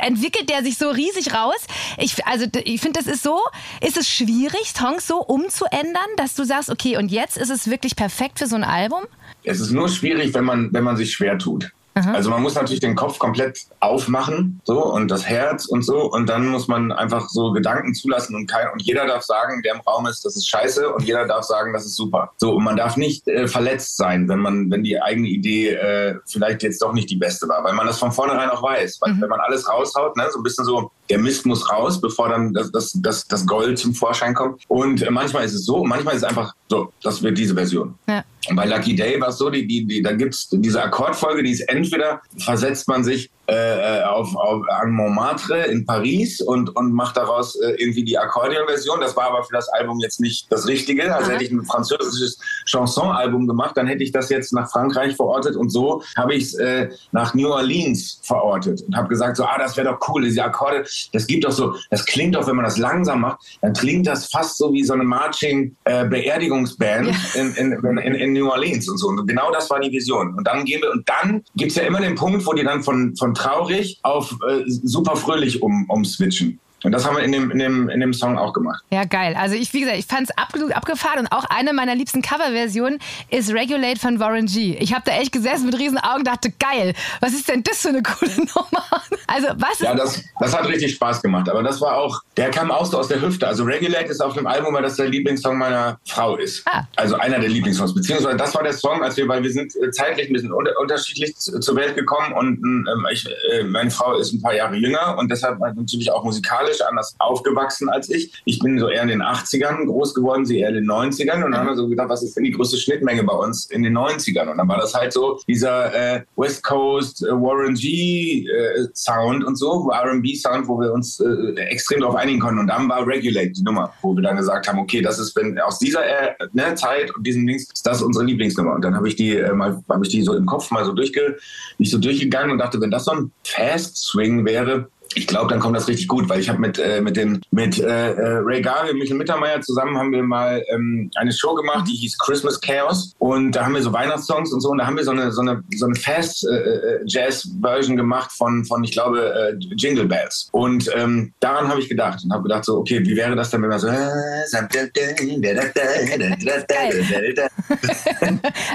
entwickelt 0.00 0.48
der 0.48 0.62
sich 0.62 0.78
so 0.78 0.88
riesig 0.88 1.34
raus. 1.34 1.66
Ich, 1.98 2.26
also 2.26 2.46
ich 2.64 2.80
finde, 2.80 2.98
das 2.98 3.12
ist 3.12 3.22
so, 3.22 3.38
ist 3.80 3.98
es 3.98 4.08
schwierig, 4.08 4.72
Songs 4.74 5.06
so 5.06 5.18
umzuändern, 5.18 6.08
dass 6.16 6.34
du 6.34 6.44
sagst, 6.44 6.70
okay, 6.70 6.96
und 6.96 7.10
jetzt 7.10 7.36
ist 7.36 7.50
es 7.50 7.68
wirklich 7.68 7.94
perfekt 7.94 8.38
für 8.38 8.46
so 8.46 8.56
ein 8.56 8.64
Album? 8.64 9.02
Es 9.44 9.60
ist 9.60 9.70
nur 9.70 9.88
schwierig, 9.88 10.32
wenn 10.34 10.44
man, 10.44 10.72
wenn 10.72 10.84
man 10.84 10.96
sich 10.96 11.12
schwer 11.12 11.38
tut. 11.38 11.70
Also 11.94 12.30
man 12.30 12.42
muss 12.42 12.54
natürlich 12.54 12.80
den 12.80 12.94
Kopf 12.94 13.18
komplett 13.18 13.66
aufmachen, 13.80 14.60
so 14.64 14.84
und 14.84 15.10
das 15.10 15.26
Herz 15.26 15.66
und 15.66 15.82
so 15.82 16.10
und 16.10 16.28
dann 16.28 16.48
muss 16.48 16.68
man 16.68 16.90
einfach 16.92 17.28
so 17.28 17.52
Gedanken 17.52 17.94
zulassen 17.94 18.34
und 18.34 18.46
kein 18.46 18.68
und 18.72 18.82
jeder 18.82 19.06
darf 19.06 19.22
sagen, 19.22 19.62
der 19.62 19.74
im 19.74 19.80
Raum 19.80 20.06
ist, 20.06 20.24
das 20.24 20.36
ist 20.36 20.48
scheiße 20.48 20.88
und 20.88 21.04
jeder 21.04 21.26
darf 21.26 21.44
sagen, 21.44 21.72
das 21.72 21.84
ist 21.84 21.96
super. 21.96 22.32
So 22.38 22.54
und 22.54 22.64
man 22.64 22.76
darf 22.76 22.96
nicht 22.96 23.28
äh, 23.28 23.46
verletzt 23.46 23.96
sein, 23.96 24.28
wenn 24.28 24.38
man 24.38 24.70
wenn 24.70 24.82
die 24.82 25.00
eigene 25.00 25.28
Idee 25.28 25.70
äh, 25.70 26.18
vielleicht 26.26 26.62
jetzt 26.62 26.82
doch 26.82 26.92
nicht 26.92 27.10
die 27.10 27.16
beste 27.16 27.48
war, 27.48 27.62
weil 27.64 27.74
man 27.74 27.86
das 27.86 27.98
von 27.98 28.12
vornherein 28.12 28.50
auch 28.50 28.62
weiß. 28.62 28.98
Weil, 29.00 29.20
Wenn 29.20 29.28
man 29.28 29.40
alles 29.40 29.68
raushaut, 29.68 30.16
ne, 30.16 30.28
so 30.30 30.40
ein 30.40 30.42
bisschen 30.42 30.64
so 30.64 30.90
der 31.10 31.18
Mist 31.18 31.44
muss 31.46 31.70
raus, 31.70 32.00
bevor 32.00 32.28
dann 32.28 32.54
das, 32.54 32.70
das, 32.72 32.92
das, 33.02 33.26
das 33.26 33.46
Gold 33.46 33.78
zum 33.78 33.94
Vorschein 33.94 34.34
kommt. 34.34 34.62
Und 34.68 35.02
äh, 35.02 35.10
manchmal 35.10 35.44
ist 35.44 35.54
es 35.54 35.64
so, 35.64 35.84
manchmal 35.84 36.14
ist 36.14 36.22
es 36.22 36.28
einfach 36.28 36.54
so, 36.68 36.92
das 37.02 37.22
wird 37.22 37.36
diese 37.36 37.54
Version. 37.54 37.94
Ja. 38.08 38.24
Und 38.48 38.56
bei 38.56 38.64
Lucky 38.64 38.96
Day 38.96 39.20
war 39.20 39.28
es 39.28 39.38
so, 39.38 39.50
die, 39.50 39.66
die, 39.66 39.86
die, 39.86 40.02
da 40.02 40.12
gibt's 40.12 40.48
diese 40.50 40.82
Akkordfolge, 40.82 41.42
die 41.42 41.50
ist 41.50 41.68
entweder 41.82 42.22
versetzt 42.38 42.88
man 42.88 43.04
sich 43.04 43.30
äh, 43.52 44.02
auf, 44.04 44.34
auf, 44.36 44.62
an 44.68 44.92
Montmartre 44.92 45.66
in 45.66 45.84
Paris 45.84 46.40
und, 46.40 46.74
und 46.76 46.92
macht 46.92 47.16
daraus 47.16 47.56
äh, 47.56 47.72
irgendwie 47.78 48.04
die 48.04 48.18
Akkordeonversion. 48.18 49.00
Das 49.00 49.16
war 49.16 49.30
aber 49.30 49.42
für 49.44 49.52
das 49.52 49.68
Album 49.70 49.98
jetzt 50.00 50.20
nicht 50.20 50.46
das 50.50 50.66
Richtige. 50.66 51.14
Also 51.14 51.26
Aha. 51.26 51.34
hätte 51.34 51.44
ich 51.44 51.50
ein 51.50 51.64
französisches 51.64 52.38
Chanson-Album 52.66 53.46
gemacht, 53.46 53.76
dann 53.76 53.86
hätte 53.86 54.02
ich 54.02 54.12
das 54.12 54.30
jetzt 54.30 54.52
nach 54.52 54.70
Frankreich 54.70 55.16
verortet 55.16 55.56
und 55.56 55.70
so 55.70 56.02
habe 56.16 56.34
ich 56.34 56.44
es 56.44 56.54
äh, 56.54 56.88
nach 57.12 57.34
New 57.34 57.48
Orleans 57.48 58.20
verortet 58.22 58.82
und 58.82 58.96
habe 58.96 59.08
gesagt, 59.08 59.36
so, 59.36 59.44
ah, 59.44 59.58
das 59.58 59.76
wäre 59.76 59.88
doch 59.88 59.98
cool, 60.08 60.22
diese 60.22 60.44
Akkorde, 60.44 60.84
das 61.12 61.26
gibt 61.26 61.44
doch 61.44 61.52
so, 61.52 61.74
das 61.90 62.06
klingt 62.06 62.34
doch, 62.34 62.46
wenn 62.46 62.56
man 62.56 62.64
das 62.64 62.78
langsam 62.78 63.20
macht, 63.22 63.40
dann 63.60 63.72
klingt 63.72 64.06
das 64.06 64.26
fast 64.26 64.58
so 64.58 64.72
wie 64.72 64.84
so 64.84 64.92
eine 64.94 65.02
Marching-Beerdigungsband 65.04 67.08
in, 67.34 67.54
in, 67.54 67.72
in, 67.72 68.14
in 68.14 68.32
New 68.32 68.48
Orleans 68.48 68.88
und 68.88 68.98
so. 68.98 69.08
Und 69.08 69.26
genau 69.26 69.50
das 69.52 69.68
war 69.70 69.80
die 69.80 69.90
Vision. 69.90 70.34
Und 70.34 70.46
dann 70.46 70.64
gehen 70.64 70.80
wir, 70.82 70.90
und 70.90 71.08
dann 71.08 71.42
gibt's 71.56 71.76
ja 71.76 71.84
immer 71.84 72.00
den 72.00 72.14
Punkt, 72.14 72.46
wo 72.46 72.52
die 72.52 72.64
dann 72.64 72.82
von, 72.82 73.16
von 73.16 73.34
traurig 73.42 73.98
auf 74.02 74.36
äh, 74.48 74.62
super 74.66 75.16
fröhlich 75.16 75.62
um, 75.62 75.88
umswitchen. 75.88 76.60
Und 76.84 76.92
das 76.92 77.06
haben 77.06 77.16
wir 77.16 77.22
in 77.22 77.32
dem, 77.32 77.50
in, 77.50 77.58
dem, 77.58 77.88
in 77.88 78.00
dem 78.00 78.12
Song 78.12 78.38
auch 78.38 78.52
gemacht. 78.52 78.82
Ja, 78.90 79.04
geil. 79.04 79.36
Also 79.38 79.54
ich, 79.54 79.72
wie 79.72 79.80
gesagt, 79.80 79.98
ich 79.98 80.06
fand 80.06 80.28
es 80.30 80.36
absolut 80.38 80.72
abgefahren 80.72 81.20
und 81.20 81.32
auch 81.32 81.44
eine 81.44 81.72
meiner 81.72 81.94
liebsten 81.94 82.22
Coverversionen 82.22 82.98
ist 83.30 83.52
Regulate 83.52 83.98
von 84.00 84.18
Warren 84.20 84.46
G. 84.46 84.76
Ich 84.80 84.92
habe 84.92 85.02
da 85.04 85.12
echt 85.12 85.32
gesessen 85.32 85.66
mit 85.66 85.78
riesen 85.78 85.98
Augen 85.98 86.18
und 86.20 86.26
dachte, 86.26 86.50
geil, 86.58 86.94
was 87.20 87.32
ist 87.34 87.48
denn 87.48 87.62
das 87.62 87.78
für 87.82 87.88
eine 87.90 88.02
coole 88.02 88.30
Nummer? 88.36 88.84
Also 89.26 89.48
was 89.56 89.78
Ja, 89.80 89.92
ist... 89.92 90.00
das, 90.00 90.24
das 90.40 90.56
hat 90.58 90.68
richtig 90.68 90.94
Spaß 90.94 91.22
gemacht. 91.22 91.48
Aber 91.48 91.62
das 91.62 91.80
war 91.80 91.96
auch, 91.96 92.20
der 92.36 92.50
kam 92.50 92.70
auch 92.70 92.86
so 92.86 92.98
aus 92.98 93.08
der 93.08 93.20
Hüfte. 93.20 93.46
Also 93.46 93.64
Regulate 93.64 94.06
ist 94.06 94.20
auf 94.20 94.34
dem 94.34 94.46
Album, 94.46 94.74
weil 94.74 94.82
das 94.82 94.96
der 94.96 95.08
Lieblingssong 95.08 95.56
meiner 95.58 95.98
Frau 96.06 96.36
ist. 96.36 96.62
Ah. 96.66 96.84
Also 96.96 97.16
einer 97.16 97.38
der 97.38 97.48
Lieblingssongs. 97.48 97.94
Beziehungsweise 97.94 98.36
das 98.36 98.54
war 98.54 98.62
der 98.62 98.72
Song, 98.72 99.02
als 99.02 99.16
wir, 99.16 99.26
weil 99.28 99.42
wir 99.42 99.50
sind 99.50 99.74
äh, 99.76 99.90
zeitlich 99.90 100.28
ein 100.28 100.32
bisschen 100.32 100.52
unter, 100.52 100.72
unterschiedlich 100.80 101.36
zu- 101.36 101.58
zur 101.60 101.76
Welt 101.76 101.94
gekommen 101.94 102.32
und 102.32 102.58
ähm, 102.62 103.06
ich, 103.12 103.26
äh, 103.52 103.62
meine 103.64 103.90
Frau 103.90 104.14
ist 104.16 104.32
ein 104.32 104.42
paar 104.42 104.54
Jahre 104.54 104.76
jünger 104.76 105.16
und 105.18 105.30
deshalb 105.30 105.58
natürlich 105.60 106.10
auch 106.10 106.24
musikalisch 106.24 106.71
anders 106.80 107.14
aufgewachsen 107.18 107.88
als 107.88 108.08
ich. 108.10 108.32
Ich 108.44 108.58
bin 108.58 108.78
so 108.78 108.88
eher 108.88 109.02
in 109.02 109.08
den 109.08 109.22
80ern 109.22 109.86
groß 109.86 110.14
geworden, 110.14 110.44
sie 110.44 110.60
eher 110.60 110.68
in 110.68 110.76
den 110.76 110.90
90ern 110.90 111.44
und 111.44 111.52
dann 111.52 111.58
haben 111.58 111.68
wir 111.68 111.76
so 111.76 111.88
gedacht, 111.88 112.08
was 112.08 112.22
ist 112.22 112.36
denn 112.36 112.44
die 112.44 112.52
größte 112.52 112.76
Schnittmenge 112.76 113.24
bei 113.24 113.34
uns 113.34 113.66
in 113.66 113.82
den 113.82 113.96
90ern? 113.96 114.50
Und 114.50 114.58
dann 114.58 114.68
war 114.68 114.78
das 114.78 114.94
halt 114.94 115.12
so 115.12 115.38
dieser 115.46 115.94
äh, 115.94 116.22
West 116.36 116.62
Coast 116.62 117.22
äh, 117.24 117.30
Warren 117.30 117.74
G 117.74 118.46
äh, 118.46 118.86
Sound 118.94 119.44
und 119.44 119.56
so, 119.56 119.90
R&B 119.90 120.34
Sound, 120.36 120.68
wo 120.68 120.80
wir 120.80 120.92
uns 120.92 121.20
äh, 121.20 121.60
extrem 121.60 122.00
darauf 122.00 122.16
einigen 122.16 122.40
konnten. 122.40 122.60
Und 122.60 122.68
dann 122.68 122.88
war 122.88 123.06
Regulate 123.06 123.50
die 123.50 123.62
Nummer, 123.62 123.92
wo 124.02 124.14
wir 124.14 124.22
dann 124.22 124.36
gesagt 124.36 124.68
haben, 124.68 124.78
okay, 124.78 125.00
das 125.00 125.18
ist 125.18 125.34
wenn 125.36 125.58
aus 125.60 125.78
dieser 125.78 126.04
äh, 126.04 126.34
ne, 126.52 126.74
Zeit 126.74 127.14
und 127.14 127.26
diesen 127.26 127.46
Dings 127.46 127.68
ist 127.72 127.86
das 127.86 128.02
unsere 128.02 128.24
Lieblingsnummer. 128.24 128.74
Und 128.74 128.84
dann 128.84 128.94
habe 128.94 129.08
ich 129.08 129.16
die 129.16 129.36
äh, 129.36 129.52
mal, 129.52 129.82
habe 129.88 130.04
ich 130.04 130.10
die 130.10 130.22
so 130.22 130.34
im 130.34 130.46
Kopf 130.46 130.70
mal 130.70 130.84
so 130.84 130.92
durchge, 130.92 131.36
nicht 131.78 131.90
so 131.90 131.98
durchgegangen 131.98 132.50
und 132.50 132.58
dachte, 132.58 132.80
wenn 132.80 132.90
das 132.90 133.04
so 133.04 133.12
ein 133.12 133.32
Fast 133.44 133.96
Swing 133.96 134.44
wäre, 134.44 134.88
ich 135.16 135.26
glaube, 135.26 135.48
dann 135.48 135.60
kommt 135.60 135.76
das 135.76 135.88
richtig 135.88 136.08
gut, 136.08 136.28
weil 136.28 136.40
ich 136.40 136.48
habe 136.48 136.60
mit 136.60 136.78
äh, 136.78 137.00
mit 137.00 137.16
dem 137.16 137.40
mit 137.50 137.78
äh, 137.78 138.12
äh, 138.12 138.40
Ray 138.44 138.62
Garvey, 138.62 138.94
Michael 138.94 139.18
Mittermeier 139.18 139.60
zusammen 139.60 139.96
haben 139.96 140.12
wir 140.12 140.22
mal 140.22 140.64
ähm, 140.72 141.10
eine 141.16 141.32
Show 141.32 141.54
gemacht, 141.54 141.86
die 141.88 141.96
hieß 141.96 142.18
Christmas 142.18 142.60
Chaos 142.60 143.14
und 143.18 143.52
da 143.52 143.64
haben 143.64 143.74
wir 143.74 143.82
so 143.82 143.92
Weihnachtssongs 143.92 144.52
und 144.52 144.60
so 144.60 144.70
und 144.70 144.78
da 144.78 144.86
haben 144.86 144.96
wir 144.96 145.04
so 145.04 145.10
eine 145.10 145.32
so 145.32 145.42
eine 145.42 145.62
so 145.76 145.86
eine 145.86 145.94
Fast 145.94 146.46
äh, 146.46 146.54
äh, 146.54 147.00
Jazz 147.06 147.48
Version 147.60 147.96
gemacht 147.96 148.32
von 148.32 148.64
von 148.64 148.82
ich 148.84 148.92
glaube 148.92 149.34
äh, 149.34 149.54
Jingle 149.76 150.06
Bells 150.06 150.48
und 150.52 150.90
ähm, 150.94 151.32
daran 151.40 151.68
habe 151.68 151.80
ich 151.80 151.88
gedacht 151.88 152.20
und 152.24 152.32
habe 152.32 152.44
gedacht 152.44 152.64
so 152.64 152.78
okay, 152.78 153.04
wie 153.04 153.16
wäre 153.16 153.36
das 153.36 153.50
denn 153.50 153.62
wenn 153.62 153.70
man 153.70 153.78
so 153.78 153.88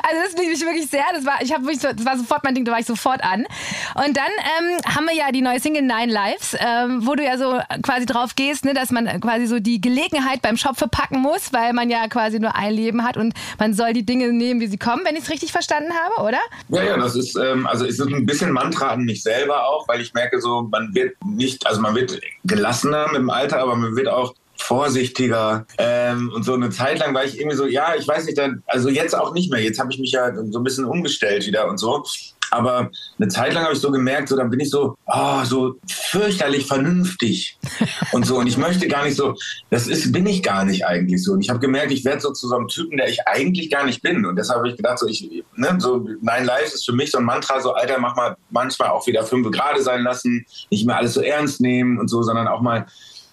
Also 0.08 0.22
das 0.24 0.39
liebe 0.39 0.53
ich 0.53 0.62
wirklich 0.62 0.89
sehr. 0.89 1.03
Das 1.13 1.25
war, 1.25 1.41
ich 1.41 1.53
habe 1.53 1.65
wirklich 1.65 1.82
so, 1.82 1.91
das 1.91 2.06
war 2.06 2.17
sofort 2.17 2.44
mein 2.44 2.56
Ding, 2.56 2.65
da 2.65 2.72
war 2.72 2.79
ich 2.79 2.86
sofort 2.86 3.24
an. 3.24 3.46
Und 3.96 4.17
dann 4.17 4.27
ähm, 4.27 4.96
haben 4.96 5.06
wir 5.06 5.15
ja 5.15 5.31
die 5.31 5.42
neue 5.42 5.59
Single 5.59 5.81
Nine 5.81 6.11
Lives, 6.27 6.55
ähm, 6.59 7.05
wo 7.05 7.16
du 7.16 7.24
ja 7.24 7.37
so 7.37 7.59
quasi 7.81 8.05
drauf 8.05 8.35
gehst, 8.35 8.66
ne, 8.66 8.74
dass 8.74 8.92
man 8.92 9.20
quasi 9.22 9.48
so 9.48 9.59
die 9.59 9.81
Gelegenheit 9.81 10.42
beim 10.42 10.57
Shop 10.57 10.77
verpacken 10.77 11.20
muss, 11.20 11.53
weil 11.53 11.74
man 11.74 11.90
ja 11.90 12.07
quasi 12.07 12.40
nur 12.40 12.55
ein 12.55 12.74
Leben 12.74 13.03
hat 13.03 13.18
und 13.18 13.33
man 13.59 13.74
soll 13.74 13.94
die 13.94 14.05
Dinge 14.05 14.31
nehmen, 14.33 14.59
wie 14.59 14.68
sie 14.68 14.77
kommen, 14.77 15.03
wenn 15.05 15.16
ich 15.16 15.24
es 15.24 15.29
richtig 15.29 15.51
verstanden 15.51 15.92
habe, 15.94 16.27
oder? 16.27 16.40
Ja, 16.70 16.83
ja, 16.83 16.98
das 16.98 17.16
ist, 17.16 17.35
ähm, 17.35 17.68
also 17.68 17.85
ist 17.85 18.01
ein 18.01 18.25
bisschen 18.25 18.51
Mantra 18.51 18.90
an 18.90 19.03
mich 19.03 19.24
selber 19.24 19.68
auch, 19.68 19.87
weil 19.87 20.01
ich 20.01 20.13
merke 20.13 20.40
so, 20.42 20.63
man 20.63 20.94
wird 20.94 21.16
nicht, 21.25 21.66
also 21.68 21.81
man 21.81 21.96
wird 21.96 22.20
gelassener 22.44 23.07
mit 23.07 23.18
dem 23.18 23.29
Alter, 23.29 23.59
aber 23.59 23.75
man 23.75 23.96
wird 23.96 24.07
auch 24.07 24.33
vorsichtiger. 24.57 25.66
Ähm, 25.77 26.31
und 26.33 26.44
so 26.44 26.53
eine 26.53 26.70
Zeit 26.72 27.00
lang 27.00 27.13
war 27.13 27.24
ich 27.24 27.40
irgendwie 27.40 27.55
so, 27.55 27.68
ja, 27.68 27.94
ich 27.96 28.07
weiß 28.07 28.25
nicht, 28.25 28.37
dann, 28.37 28.63
also 28.66 28.90
jetzt 28.90 29.16
auch 29.16 29.33
nicht 29.33 29.51
mehr, 29.51 29.61
jetzt 29.61 29.79
habe 29.79 29.92
ich 29.92 30.00
mich 30.00 30.11
ja 30.11 30.33
so 30.35 30.59
ein 30.59 30.63
bisschen 30.63 30.85
umgestellt 30.85 31.46
wieder 31.46 31.68
und 31.68 31.77
so, 31.77 32.03
aber 32.51 32.90
eine 33.20 33.27
Zeit 33.27 33.53
lang 33.53 33.64
habe 33.64 33.74
ich 33.74 33.79
so 33.79 33.92
gemerkt, 33.92 34.29
so 34.29 34.36
dann 34.36 34.50
bin 34.50 34.60
ich 34.60 34.70
so, 34.70 34.96
oh, 35.05 35.44
so 35.44 35.75
fürchterlich 35.90 36.68
vernünftig 36.68 37.57
und 38.12 38.25
so. 38.25 38.38
Und 38.38 38.48
ich 38.48 38.57
möchte 38.57 38.88
gar 38.88 39.05
nicht 39.05 39.18
so, 39.18 39.36
das 39.70 39.88
ist, 39.88 40.12
bin 40.12 40.25
ich 40.25 40.44
gar 40.44 40.66
nicht 40.66 40.86
eigentlich 40.86 41.24
so. 41.24 41.33
Und 41.33 41.42
ich 41.42 41.50
habe 41.50 41.60
gemerkt, 41.60 41.92
ich 41.92 42.05
werde 42.05 42.22
so 42.22 42.31
zu 42.31 42.48
so 42.48 42.55
einem 42.55 42.68
Typen, 42.68 42.98
der 42.98 43.10
ich 43.10 43.27
eigentlich 43.27 43.70
gar 43.70 43.86
nicht 43.86 44.01
bin. 44.01 44.25
Und 44.25 44.36
deshalb 44.36 44.60
habe 44.60 44.70
ich 44.70 44.77
gedacht, 44.77 45.00
so 45.00 45.07
ich, 45.07 45.44
ne, 45.55 45.75
so 45.79 45.98
Nine 45.98 46.46
Lives 46.46 46.74
ist 46.74 46.86
für 46.86 46.94
mich 46.94 47.12
so 47.12 47.18
ein 47.18 47.25
Mantra, 47.25 47.60
so 47.60 47.74
Alter, 47.74 48.00
mach 48.00 48.16
mal 48.16 48.38
manchmal 48.50 48.90
auch 48.90 49.05
wieder 49.07 49.24
fünf 49.24 49.50
gerade 49.51 49.81
sein 49.81 50.03
lassen, 50.03 50.46
nicht 50.70 50.86
mehr 50.86 50.98
alles 50.98 51.14
so 51.14 51.22
ernst 51.22 51.62
nehmen 51.62 52.00
und 52.00 52.10
so, 52.10 52.24
sondern 52.24 52.48
auch 52.48 52.62
mal 52.62 52.86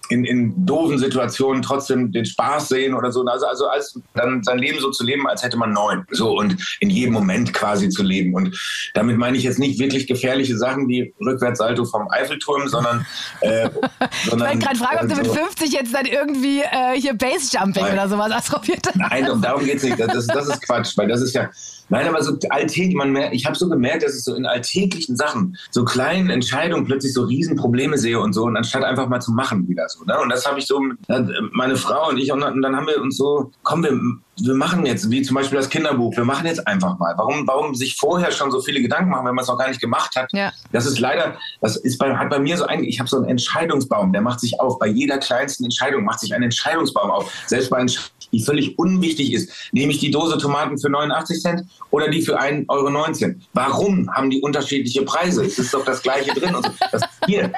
in, 0.09 0.25
in 0.25 0.65
doofen 0.65 0.97
Situationen 0.97 1.61
trotzdem 1.61 2.11
den 2.11 2.25
Spaß 2.25 2.69
sehen 2.69 2.93
oder 2.93 3.11
so. 3.11 3.23
Also, 3.25 3.45
also 3.47 3.67
als 3.67 3.99
dann 4.13 4.43
sein 4.43 4.57
Leben 4.59 4.79
so 4.79 4.91
zu 4.91 5.03
leben, 5.03 5.27
als 5.27 5.43
hätte 5.43 5.57
man 5.57 5.73
neun. 5.73 6.05
So 6.11 6.37
und 6.37 6.55
in 6.79 6.89
jedem 6.89 7.13
Moment 7.13 7.53
quasi 7.53 7.89
zu 7.89 8.03
leben. 8.03 8.33
Und 8.35 8.55
damit 8.93 9.17
meine 9.17 9.37
ich 9.37 9.43
jetzt 9.43 9.59
nicht 9.59 9.79
wirklich 9.79 10.07
gefährliche 10.07 10.57
Sachen 10.57 10.87
wie 10.87 11.13
Rückwärtssalto 11.25 11.85
vom 11.85 12.07
Eiffelturm, 12.11 12.67
sondern. 12.67 13.05
Äh, 13.41 13.69
Ich 14.25 14.31
wollte 14.31 14.57
gerade 14.59 14.75
fragen, 14.77 14.99
ob 15.03 15.09
du 15.09 15.15
mit 15.15 15.25
so- 15.27 15.33
50 15.33 15.71
jetzt 15.71 15.93
dann 15.93 16.05
irgendwie 16.05 16.61
äh, 16.61 16.99
hier 16.99 17.13
Basejumping 17.13 17.83
oder 17.85 18.07
sowas 18.09 18.31
ausprobiert 18.31 18.85
hast. 18.87 18.95
Nein, 18.95 19.29
um 19.29 19.41
darum 19.41 19.63
geht's 19.65 19.83
nicht. 19.83 19.99
Das, 19.99 20.27
das 20.27 20.47
ist 20.47 20.61
Quatsch, 20.65 20.97
weil 20.97 21.07
das 21.07 21.21
ist 21.21 21.33
ja. 21.33 21.49
Nein, 21.89 22.07
aber 22.07 22.23
so 22.23 22.37
alltäglich, 22.49 22.95
man 22.95 23.11
mer- 23.11 23.31
ich 23.33 23.45
habe 23.45 23.55
so 23.55 23.69
gemerkt, 23.69 24.03
dass 24.03 24.15
ich 24.15 24.23
so 24.23 24.33
in 24.33 24.45
alltäglichen 24.45 25.15
Sachen, 25.15 25.57
so 25.71 25.85
kleinen 25.85 26.29
Entscheidungen 26.29 26.85
plötzlich 26.85 27.13
so 27.13 27.23
Riesenprobleme 27.23 27.97
sehe 27.97 28.19
und 28.19 28.33
so, 28.33 28.43
und 28.43 28.57
anstatt 28.57 28.83
einfach 28.83 29.07
mal 29.07 29.19
zu 29.19 29.31
machen 29.31 29.67
wieder 29.67 29.87
so. 29.87 30.03
Ne? 30.03 30.19
Und 30.19 30.29
das 30.29 30.45
habe 30.47 30.59
ich 30.59 30.65
so, 30.65 30.81
äh, 31.07 31.21
meine 31.51 31.75
Frau 31.75 32.09
und 32.09 32.17
ich, 32.17 32.31
und 32.31 32.41
dann 32.41 32.75
haben 32.75 32.87
wir 32.87 33.01
uns 33.01 33.17
so, 33.17 33.51
komm, 33.63 33.83
wir, 33.83 33.99
wir 34.37 34.53
machen 34.53 34.85
jetzt, 34.85 35.09
wie 35.09 35.21
zum 35.21 35.35
Beispiel 35.35 35.57
das 35.57 35.69
Kinderbuch, 35.69 36.15
wir 36.15 36.25
machen 36.25 36.45
jetzt 36.45 36.67
einfach 36.67 36.97
mal. 36.97 37.13
Warum, 37.17 37.47
warum 37.47 37.73
sich 37.73 37.95
vorher 37.95 38.31
schon 38.31 38.51
so 38.51 38.61
viele 38.61 38.81
Gedanken 38.81 39.09
machen, 39.09 39.25
wenn 39.25 39.35
man 39.35 39.43
es 39.43 39.47
noch 39.47 39.57
gar 39.57 39.69
nicht 39.69 39.79
gemacht 39.79 40.15
hat? 40.15 40.31
Ja. 40.33 40.51
Das 40.71 40.85
ist 40.85 40.99
leider, 40.99 41.35
das 41.61 41.77
ist 41.77 41.97
bei, 41.97 42.15
hat 42.15 42.29
bei 42.29 42.39
mir 42.39 42.57
so 42.57 42.65
ein, 42.65 42.83
ich 42.83 42.99
habe 42.99 43.09
so 43.09 43.17
einen 43.17 43.25
Entscheidungsbaum, 43.25 44.11
der 44.11 44.21
macht 44.21 44.41
sich 44.41 44.59
auf. 44.59 44.77
Bei 44.77 44.87
jeder 44.87 45.17
kleinsten 45.19 45.63
Entscheidung 45.63 46.03
macht 46.03 46.19
sich 46.19 46.33
ein 46.33 46.43
Entscheidungsbaum 46.43 47.11
auf. 47.11 47.31
Selbst 47.47 47.69
bei 47.69 47.79
Entscheidungen, 47.79 48.15
die 48.31 48.43
völlig 48.43 48.77
unwichtig 48.77 49.33
ist. 49.33 49.49
Nehme 49.71 49.91
ich 49.93 49.99
die 49.99 50.11
Dose 50.11 50.37
Tomaten 50.37 50.77
für 50.77 50.89
89 50.89 51.41
Cent 51.41 51.63
oder 51.91 52.09
die 52.09 52.21
für 52.21 52.39
1,19 52.39 52.67
Euro? 52.67 53.35
Warum 53.53 54.09
haben 54.13 54.29
die 54.29 54.41
unterschiedliche 54.41 55.03
Preise? 55.03 55.45
Es 55.45 55.57
ist 55.57 55.73
doch 55.73 55.85
das 55.85 56.01
Gleiche 56.01 56.33
drin. 56.33 56.55
Und 56.55 56.65
so. 56.65 56.71
das, 56.91 57.01
hier, 57.27 57.51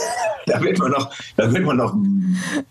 da 0.46 0.60
wird 0.60 0.78
man 0.78 0.90
noch, 0.90 1.12
da 1.36 1.52
wird 1.52 1.64
man 1.64 1.76
noch 1.76 1.94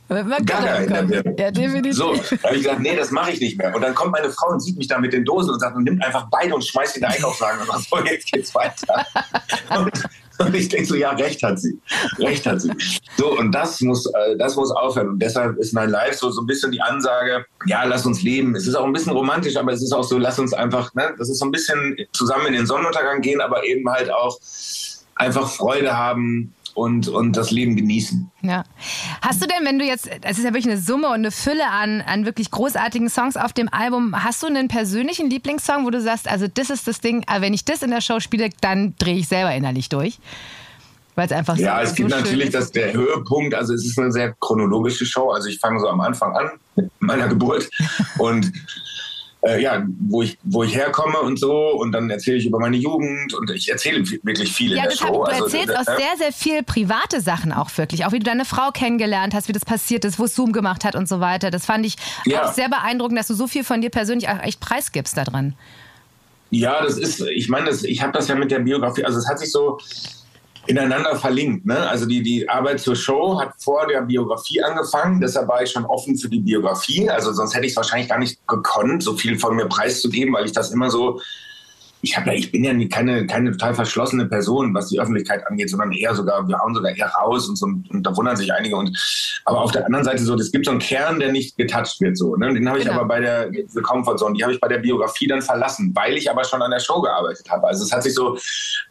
Man 0.10 0.46
Gaga 0.46 0.76
in 0.78 0.90
der. 0.90 1.04
Birne. 1.04 1.36
Ja, 1.38 1.52
definitiv. 1.52 1.96
so, 1.96 2.14
da 2.14 2.44
habe 2.44 2.56
ich 2.56 2.64
gesagt, 2.64 2.82
nee, 2.82 2.96
das 2.96 3.12
mache 3.12 3.32
ich 3.32 3.40
nicht 3.40 3.58
mehr. 3.58 3.76
Und 3.76 3.82
dann 3.82 3.96
kommt 3.96 4.12
meine 4.12 4.30
Frau 4.30 4.50
und 4.50 4.60
sieht 4.60 4.78
mich 4.78 4.88
da 4.88 5.00
mit 5.00 5.14
den 5.14 5.26
Dosen 5.26 5.52
und 5.52 5.60
sagt, 5.60 5.76
und 5.76 5.84
nimmt 5.84 6.04
einfach 6.04 6.28
beide 6.32 6.54
und 6.56 6.64
schmeißt 6.64 6.98
in 6.98 7.02
den 7.02 7.12
Einkaufswagen 7.12 7.62
und 7.62 7.68
sagt, 7.68 7.90
so, 7.90 8.00
jetzt 8.06 8.32
geht's 8.32 8.54
weiter. 8.56 9.06
Und, 9.76 10.04
und 10.40 10.56
ich 10.56 10.70
denke 10.70 10.86
so, 10.86 10.96
ja, 10.96 11.12
recht 11.12 11.42
hat 11.44 11.60
sie. 11.60 11.80
Recht 12.18 12.46
hat 12.46 12.62
sie. 12.62 12.72
So, 13.18 13.38
und 13.38 13.52
das 13.52 13.82
muss, 13.82 14.06
äh, 14.08 14.36
das 14.38 14.56
muss 14.56 14.72
aufhören. 14.72 15.10
Und 15.10 15.20
deshalb 15.20 15.58
ist 15.58 15.74
mein 15.74 15.90
Live 15.90 16.16
so, 16.16 16.32
so 16.32 16.42
ein 16.42 16.48
bisschen 16.48 16.72
die 16.72 16.82
Ansage, 16.82 17.46
ja, 17.66 17.84
lass 17.84 18.06
uns 18.06 18.24
leben. 18.24 18.56
Es 18.56 18.68
ist 18.68 18.76
auch 18.76 18.86
ein 18.86 18.94
bisschen 18.94 19.14
romantisch, 19.14 19.56
aber 19.58 19.72
es 19.72 19.82
ist 19.82 19.94
auch 19.94 20.04
so, 20.04 20.18
lass 20.18 20.40
uns 20.40 20.54
einfach, 20.54 20.94
ne, 20.96 21.14
das 21.18 21.30
ist 21.30 21.40
so 21.40 21.46
ein 21.46 21.52
bisschen 21.52 21.98
zusammen 22.14 22.48
in 22.48 22.54
den 22.54 22.66
Sonnenuntergang 22.66 23.22
gehen, 23.22 23.42
aber 23.42 23.64
eben 23.64 23.90
halt 23.90 24.12
auch 24.12 24.40
einfach 25.16 25.50
Freude 25.50 25.96
haben 25.96 26.54
und, 26.74 27.08
und 27.08 27.38
das 27.38 27.52
Leben 27.52 27.76
genießen. 27.76 28.32
Ja. 28.42 28.64
Hast 29.22 29.42
du 29.42 29.48
denn, 29.48 29.66
wenn 29.66 29.80
du 29.80 29.86
jetzt, 29.86 30.10
es 30.22 30.38
ist 30.38 30.44
ja 30.44 30.54
wirklich 30.54 30.68
eine 30.72 30.82
Summe 30.82 31.08
und 31.08 31.16
eine 31.16 31.32
Fülle 31.32 31.68
an, 31.70 32.02
an 32.02 32.26
wirklich 32.26 32.52
großartigen 32.52 33.10
Songs 33.10 33.38
auf 33.38 33.54
dem 33.54 33.70
Album, 33.72 34.24
hast 34.24 34.42
du 34.44 34.48
einen 34.48 34.68
persönlichen 34.68 35.30
Lieblingssong, 35.30 35.86
wo 35.86 35.90
du 35.90 36.02
sagst, 36.02 36.28
also 36.28 36.48
das 36.48 36.70
ist 36.70 36.88
das 36.88 37.00
Ding, 37.00 37.24
äh, 37.24 37.42
wenn 37.42 37.54
ich 37.54 37.66
das 37.66 37.84
in 37.84 37.92
der 37.92 38.02
Show 38.02 38.20
spiele, 38.20 38.50
dann 38.62 38.96
drehe 38.98 39.16
ich 39.16 39.28
selber 39.28 39.54
innerlich 39.54 39.90
durch? 39.90 40.20
Weil 41.16 41.28
es 41.28 41.32
einfach 41.32 41.58
Ja, 41.58 41.78
so, 41.78 41.92
es 41.92 41.96
gibt 41.96 42.10
so 42.10 42.18
natürlich 42.18 42.48
ist. 42.48 42.56
das, 42.56 42.72
der 42.72 42.92
Höhepunkt, 42.94 43.54
also 43.54 43.74
es 43.74 43.86
ist 43.86 44.00
eine 44.00 44.12
sehr 44.12 44.34
chronologische 44.40 45.06
Show, 45.06 45.30
also 45.30 45.48
ich 45.48 45.60
fange 45.60 45.80
so 45.80 45.88
am 45.88 46.02
Anfang 46.02 46.36
an 46.36 46.52
mit 46.76 46.90
meiner 47.00 47.28
Geburt 47.28 47.70
und 48.18 48.52
äh, 49.46 49.62
ja, 49.62 49.86
wo 50.10 50.22
ich, 50.22 50.38
wo 50.44 50.64
ich 50.64 50.74
herkomme 50.76 51.20
und 51.20 51.38
so 51.40 51.52
und 51.74 51.92
dann 51.92 52.10
erzähle 52.10 52.38
ich 52.38 52.46
über 52.46 52.60
meine 52.60 52.78
Jugend 52.78 53.34
und 53.34 53.50
ich 53.52 53.70
erzähle 53.70 54.04
wirklich 54.24 54.54
viel 54.54 54.72
Ja, 54.76 54.84
in 54.84 54.90
der 54.90 54.96
Show. 54.96 55.12
du 55.12 55.24
Also, 55.24 55.44
erzählst 55.46 55.70
äh, 55.70 55.76
auch 55.78 55.84
sehr, 55.84 56.18
sehr 56.18 56.32
viel 56.32 56.64
private 56.64 57.20
Sachen 57.22 57.52
auch 57.52 57.70
wirklich. 57.78 58.06
Auch 58.06 58.12
wie 58.14 58.20
du 58.20 58.26
deine 58.26 58.46
Frau 58.46 58.72
kennengelernt 58.72 59.34
hast, 59.34 59.48
wie 59.50 59.54
das 59.54 59.66
passiert 59.66 60.06
ist, 60.06 60.18
wo 60.20 60.26
es 60.26 60.36
Zoom 60.36 60.54
gemacht 60.54 60.86
hat 60.86 60.96
und 60.96 61.08
so 61.10 61.20
weiter. 61.20 61.52
Das 61.52 61.66
fand 61.66 61.86
ich 61.86 61.96
Ja. 62.26 62.46
auch 62.46 62.54
sehr 62.54 62.70
beeindruckend, 62.70 63.20
dass 63.20 63.28
du 63.28 63.34
so 63.34 63.48
viel 63.48 63.64
von 63.64 63.82
dir 63.82 63.90
persönlich 63.90 64.30
auch 64.30 64.42
echt 64.42 64.60
preisgibst 64.60 65.18
da 65.18 65.24
dran. 65.26 65.56
Ja, 66.50 66.84
das 66.84 66.98
ist, 66.98 67.20
ich 67.22 67.50
meine, 67.50 67.66
das, 67.66 67.84
ich 67.84 68.02
habe 68.02 68.12
das 68.14 68.28
ja 68.28 68.36
mit 68.36 68.52
der 68.52 68.60
Biografie, 68.60 69.04
also 69.04 69.18
es 69.18 69.28
hat 69.28 69.40
sich 69.40 69.52
so 69.52 69.80
ineinander 70.68 71.16
verlinkt. 71.16 71.66
Ne? 71.66 71.78
Also 71.90 72.06
die, 72.06 72.22
die 72.22 72.48
Arbeit 72.48 72.80
zur 72.80 72.96
Show 72.96 73.40
hat 73.40 73.54
vor 73.60 73.88
der 73.88 74.02
Biografie 74.02 74.62
angefangen, 74.62 75.20
deshalb 75.20 75.48
war 75.48 75.62
ich 75.62 75.72
schon 75.72 75.86
offen 75.86 76.18
für 76.18 76.30
die 76.30 76.40
Biografie. 76.40 77.10
Also 77.10 77.34
sonst 77.34 77.54
hätte 77.54 77.66
ich 77.66 77.74
es 77.74 77.78
wahrscheinlich 77.78 78.10
gar 78.10 78.20
nicht 78.20 78.46
gekonnt, 78.48 79.04
so 79.04 79.16
viel 79.16 79.38
von 79.38 79.56
mir 79.56 79.68
preiszugeben, 79.68 80.34
weil 80.34 80.46
ich 80.46 80.54
das 80.54 80.72
immer 80.72 80.90
so. 80.90 81.20
Ich, 82.06 82.18
hab 82.18 82.28
ja, 82.28 82.34
ich 82.34 82.52
bin 82.52 82.66
ja 82.66 82.74
nie- 82.74 82.90
keine, 82.90 83.26
keine 83.28 83.52
total 83.52 83.74
verschlossene 83.74 84.26
Person, 84.26 84.74
was 84.74 84.90
die 84.90 85.00
Öffentlichkeit 85.00 85.48
angeht, 85.48 85.70
sondern 85.70 85.94
eher 85.94 86.14
sogar, 86.14 86.46
wir 86.50 86.60
hauen 86.60 86.76
sogar 86.76 86.92
eher 86.96 87.08
raus 87.08 87.48
und, 87.48 87.56
so, 87.56 87.66
und 87.66 88.04
da 88.04 88.16
wundern 88.18 88.36
sich 88.36 88.52
einige. 88.54 88.76
Und, 88.76 88.92
aber 89.46 89.62
auf 89.62 89.72
der 89.72 89.86
anderen 89.86 90.04
Seite 90.04 90.22
so, 90.22 90.36
es 90.36 90.52
gibt 90.52 90.66
so 90.66 90.72
einen 90.72 90.82
Kern, 90.82 91.20
der 91.22 91.32
nicht 91.32 91.56
getoucht 91.56 92.02
wird. 92.02 92.18
So, 92.18 92.36
ne? 92.36 92.54
Den 92.54 92.68
habe 92.68 92.78
ich 92.80 92.84
Genau. 92.84 92.98
aber 93.00 93.08
bei 93.08 93.22
der 93.22 93.50
The 93.70 93.80
Comfort 93.82 94.18
Zone, 94.18 94.36
die 94.36 94.44
habe 94.44 94.52
ich 94.54 94.60
bei 94.60 94.68
der 94.68 94.80
Biografie 94.80 95.28
dann 95.28 95.42
verlassen, 95.42 95.92
weil 95.96 96.18
ich 96.18 96.30
aber 96.30 96.44
schon 96.44 96.62
an 96.62 96.72
der 96.72 96.80
Show 96.82 97.00
gearbeitet 97.02 97.50
habe. 97.50 97.68
Also 97.68 97.86
es 97.86 97.92
hat 97.94 98.04
sich 98.04 98.14
so 98.14 98.38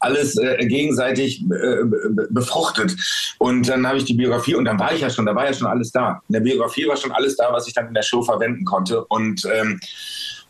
alles 0.00 0.36
äh, 0.38 0.66
gegenseitig 0.66 1.42
äh, 1.42 1.84
be- 1.84 2.28
befruchtet. 2.30 2.96
Und 3.36 3.68
dann 3.68 3.86
habe 3.86 3.98
ich 3.98 4.04
die 4.06 4.14
Biografie 4.14 4.54
und 4.54 4.64
dann 4.64 4.78
war 4.80 4.94
ich 4.94 5.02
ja 5.02 5.10
schon, 5.10 5.26
da 5.26 5.34
war 5.34 5.44
ja 5.44 5.52
schon 5.52 5.66
alles 5.68 5.92
da. 5.92 6.22
In 6.28 6.32
der 6.32 6.40
Biografie 6.40 6.88
war 6.88 6.96
schon 6.96 7.12
alles 7.12 7.36
da, 7.36 7.52
was 7.52 7.68
ich 7.68 7.74
dann 7.74 7.88
in 7.88 7.94
der 7.94 8.02
Show 8.02 8.22
verwenden 8.22 8.64
konnte. 8.64 9.04
Und 9.04 9.44
ähm, 9.54 9.78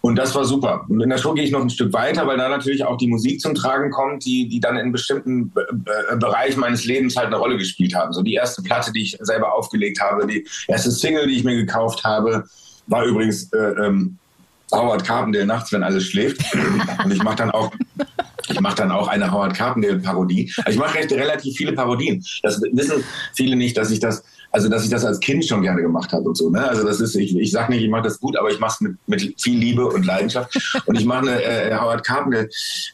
und 0.02 0.16
das 0.16 0.34
war 0.34 0.44
super. 0.44 0.84
Und 0.88 1.00
in 1.00 1.08
der 1.08 1.18
Show 1.18 1.32
gehe 1.32 1.44
ich 1.44 1.52
noch 1.52 1.62
ein 1.62 1.70
Stück 1.70 1.92
weiter, 1.92 2.26
weil 2.26 2.36
da 2.36 2.48
natürlich 2.48 2.84
auch 2.84 2.96
die 2.96 3.06
Musik 3.06 3.40
zum 3.40 3.54
Tragen 3.54 3.92
kommt, 3.92 4.24
die, 4.24 4.48
die 4.48 4.58
dann 4.58 4.76
in 4.76 4.90
bestimmten 4.90 5.50
Be 5.50 5.64
Be 5.72 6.16
Bereichen 6.18 6.58
meines 6.58 6.84
Lebens 6.84 7.16
halt 7.16 7.28
eine 7.28 7.36
Rolle 7.36 7.56
gespielt 7.56 7.94
haben. 7.94 8.12
So 8.12 8.20
die 8.20 8.34
erste 8.34 8.62
Platte, 8.62 8.92
die 8.92 9.02
ich 9.02 9.16
selber 9.20 9.54
aufgelegt 9.54 10.00
habe, 10.00 10.26
die 10.26 10.44
erste 10.66 10.90
Single, 10.90 11.28
die 11.28 11.36
ich 11.36 11.44
mir 11.44 11.54
gekauft 11.54 12.02
habe, 12.02 12.44
war 12.88 13.04
übrigens 13.04 13.52
äh, 13.52 13.58
ähm, 13.58 14.18
Howard 14.72 15.04
Carpendale 15.04 15.46
nachts, 15.46 15.72
wenn 15.72 15.84
alles 15.84 16.04
schläft. 16.04 16.42
Und 17.04 17.12
ich 17.12 17.22
mache 17.22 17.36
dann 17.36 17.52
auch 17.52 17.70
ich 18.48 18.60
mache 18.60 18.76
dann 18.76 18.90
auch 18.90 19.08
eine 19.08 19.30
Howard 19.30 19.54
Carpendale-Parodie. 19.54 20.52
Also 20.58 20.70
ich 20.70 20.78
mache 20.78 20.98
recht 20.98 21.12
relativ 21.12 21.56
viele 21.56 21.72
Parodien. 21.72 22.24
Das 22.42 22.60
wissen 22.72 23.04
viele 23.34 23.56
nicht, 23.56 23.76
dass 23.76 23.90
ich 23.90 24.00
das, 24.00 24.24
also 24.52 24.68
dass 24.68 24.84
ich 24.84 24.90
das 24.90 25.04
als 25.04 25.18
Kind 25.18 25.44
schon 25.44 25.62
gerne 25.62 25.82
gemacht 25.82 26.12
habe 26.12 26.24
und 26.24 26.36
so. 26.36 26.50
Ne? 26.50 26.66
Also 26.68 26.84
das 26.84 27.00
ist, 27.00 27.14
ich, 27.16 27.36
ich 27.36 27.50
sage 27.50 27.72
nicht, 27.72 27.82
ich 27.82 27.90
mache 27.90 28.02
das 28.02 28.20
gut, 28.20 28.36
aber 28.36 28.50
ich 28.50 28.60
mache 28.60 28.74
es 28.74 28.80
mit, 28.80 28.96
mit 29.06 29.40
viel 29.40 29.58
Liebe 29.58 29.86
und 29.86 30.04
Leidenschaft. 30.04 30.54
Und 30.86 30.94
ich 30.98 31.06
mache 31.06 31.20
eine 31.20 31.42
äh, 31.42 31.74
Howard 31.74 32.04
Carpendale. 32.04 32.48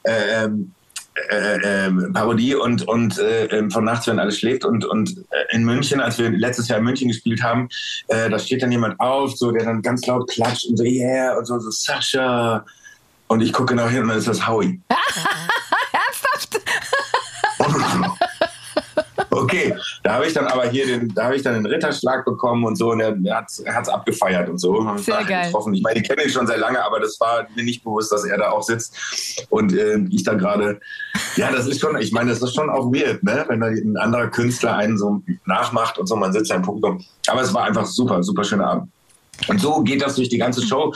Äh, 0.04 0.44
ähm, 0.44 0.72
äh, 1.30 1.58
ähm, 1.64 2.12
Parodie 2.12 2.54
und, 2.54 2.86
und 2.86 3.18
äh, 3.18 3.46
ähm, 3.46 3.72
von 3.72 3.84
nachts, 3.84 4.06
wenn 4.06 4.20
alles 4.20 4.38
schläft. 4.38 4.64
Und, 4.64 4.84
und 4.84 5.18
äh, 5.30 5.56
in 5.56 5.64
München, 5.64 6.00
als 6.00 6.16
wir 6.18 6.30
letztes 6.30 6.68
Jahr 6.68 6.78
in 6.78 6.84
München 6.84 7.08
gespielt 7.08 7.42
haben, 7.42 7.68
äh, 8.06 8.30
da 8.30 8.38
steht 8.38 8.62
dann 8.62 8.70
jemand 8.70 9.00
auf, 9.00 9.36
so 9.36 9.50
der 9.50 9.64
dann 9.64 9.82
ganz 9.82 10.06
laut 10.06 10.30
klatscht 10.30 10.66
und 10.66 10.76
so, 10.76 10.84
yeah, 10.84 11.36
und 11.36 11.44
so, 11.44 11.58
so 11.58 11.72
Sascha. 11.72 12.64
Und 13.26 13.40
ich 13.40 13.52
gucke 13.52 13.74
nach 13.74 13.90
hinten 13.90 14.04
und 14.04 14.08
dann 14.10 14.18
ist 14.18 14.28
das 14.28 14.46
Howie. 14.46 14.80
Okay, 19.48 19.74
da 20.02 20.14
habe 20.14 20.26
ich 20.26 20.34
dann 20.34 20.46
aber 20.46 20.68
hier 20.68 20.86
den, 20.86 21.14
da 21.14 21.24
habe 21.24 21.36
ich 21.36 21.42
dann 21.42 21.54
den 21.54 21.64
Ritterschlag 21.64 22.24
bekommen 22.24 22.64
und 22.64 22.76
so 22.76 22.90
und 22.90 23.00
er, 23.00 23.16
er 23.24 23.36
hat 23.36 23.48
es 23.48 23.88
abgefeiert 23.88 24.48
und 24.48 24.58
so. 24.58 24.76
Und 24.76 25.00
Sehr 25.00 25.24
geil. 25.24 25.46
Getroffen. 25.46 25.72
Ich 25.72 25.82
meine, 25.82 26.00
ich 26.00 26.06
kenne 26.06 26.22
ihn 26.22 26.30
schon 26.30 26.46
sehr 26.46 26.58
lange, 26.58 26.84
aber 26.84 27.00
das 27.00 27.18
war 27.18 27.46
mir 27.56 27.64
nicht 27.64 27.82
bewusst, 27.82 28.12
dass 28.12 28.24
er 28.24 28.36
da 28.36 28.50
auch 28.50 28.62
sitzt 28.62 29.46
und 29.48 29.72
äh, 29.72 29.98
ich 30.10 30.22
da 30.22 30.34
gerade. 30.34 30.80
Ja, 31.36 31.50
das 31.50 31.66
ist 31.66 31.80
schon, 31.80 31.98
ich 31.98 32.12
meine, 32.12 32.30
das 32.30 32.42
ist 32.42 32.54
schon 32.54 32.68
auch 32.68 32.92
weird, 32.92 33.22
ne? 33.22 33.44
wenn 33.48 33.60
da 33.60 33.68
ein 33.68 33.96
anderer 33.96 34.28
Künstler 34.28 34.76
einen 34.76 34.98
so 34.98 35.22
nachmacht 35.46 35.98
und 35.98 36.06
so, 36.06 36.16
man 36.16 36.32
sitzt 36.32 36.50
da 36.50 36.56
im 36.56 36.62
Publikum. 36.62 37.02
Aber 37.26 37.40
es 37.40 37.54
war 37.54 37.64
einfach 37.64 37.86
super, 37.86 38.22
super 38.22 38.44
schöner 38.44 38.66
Abend. 38.66 38.90
Und 39.46 39.60
so 39.60 39.82
geht 39.82 40.02
das 40.02 40.16
durch 40.16 40.28
die 40.28 40.38
ganze 40.38 40.62
Show. 40.62 40.92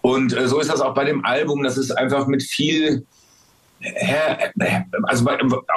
Und 0.00 0.36
äh, 0.36 0.48
so 0.48 0.58
ist 0.58 0.70
das 0.70 0.80
auch 0.80 0.94
bei 0.94 1.04
dem 1.04 1.24
Album. 1.24 1.62
Das 1.62 1.76
ist 1.76 1.90
einfach 1.90 2.26
mit 2.26 2.42
viel. 2.42 3.04
Herr, 3.84 4.52
also 5.04 5.26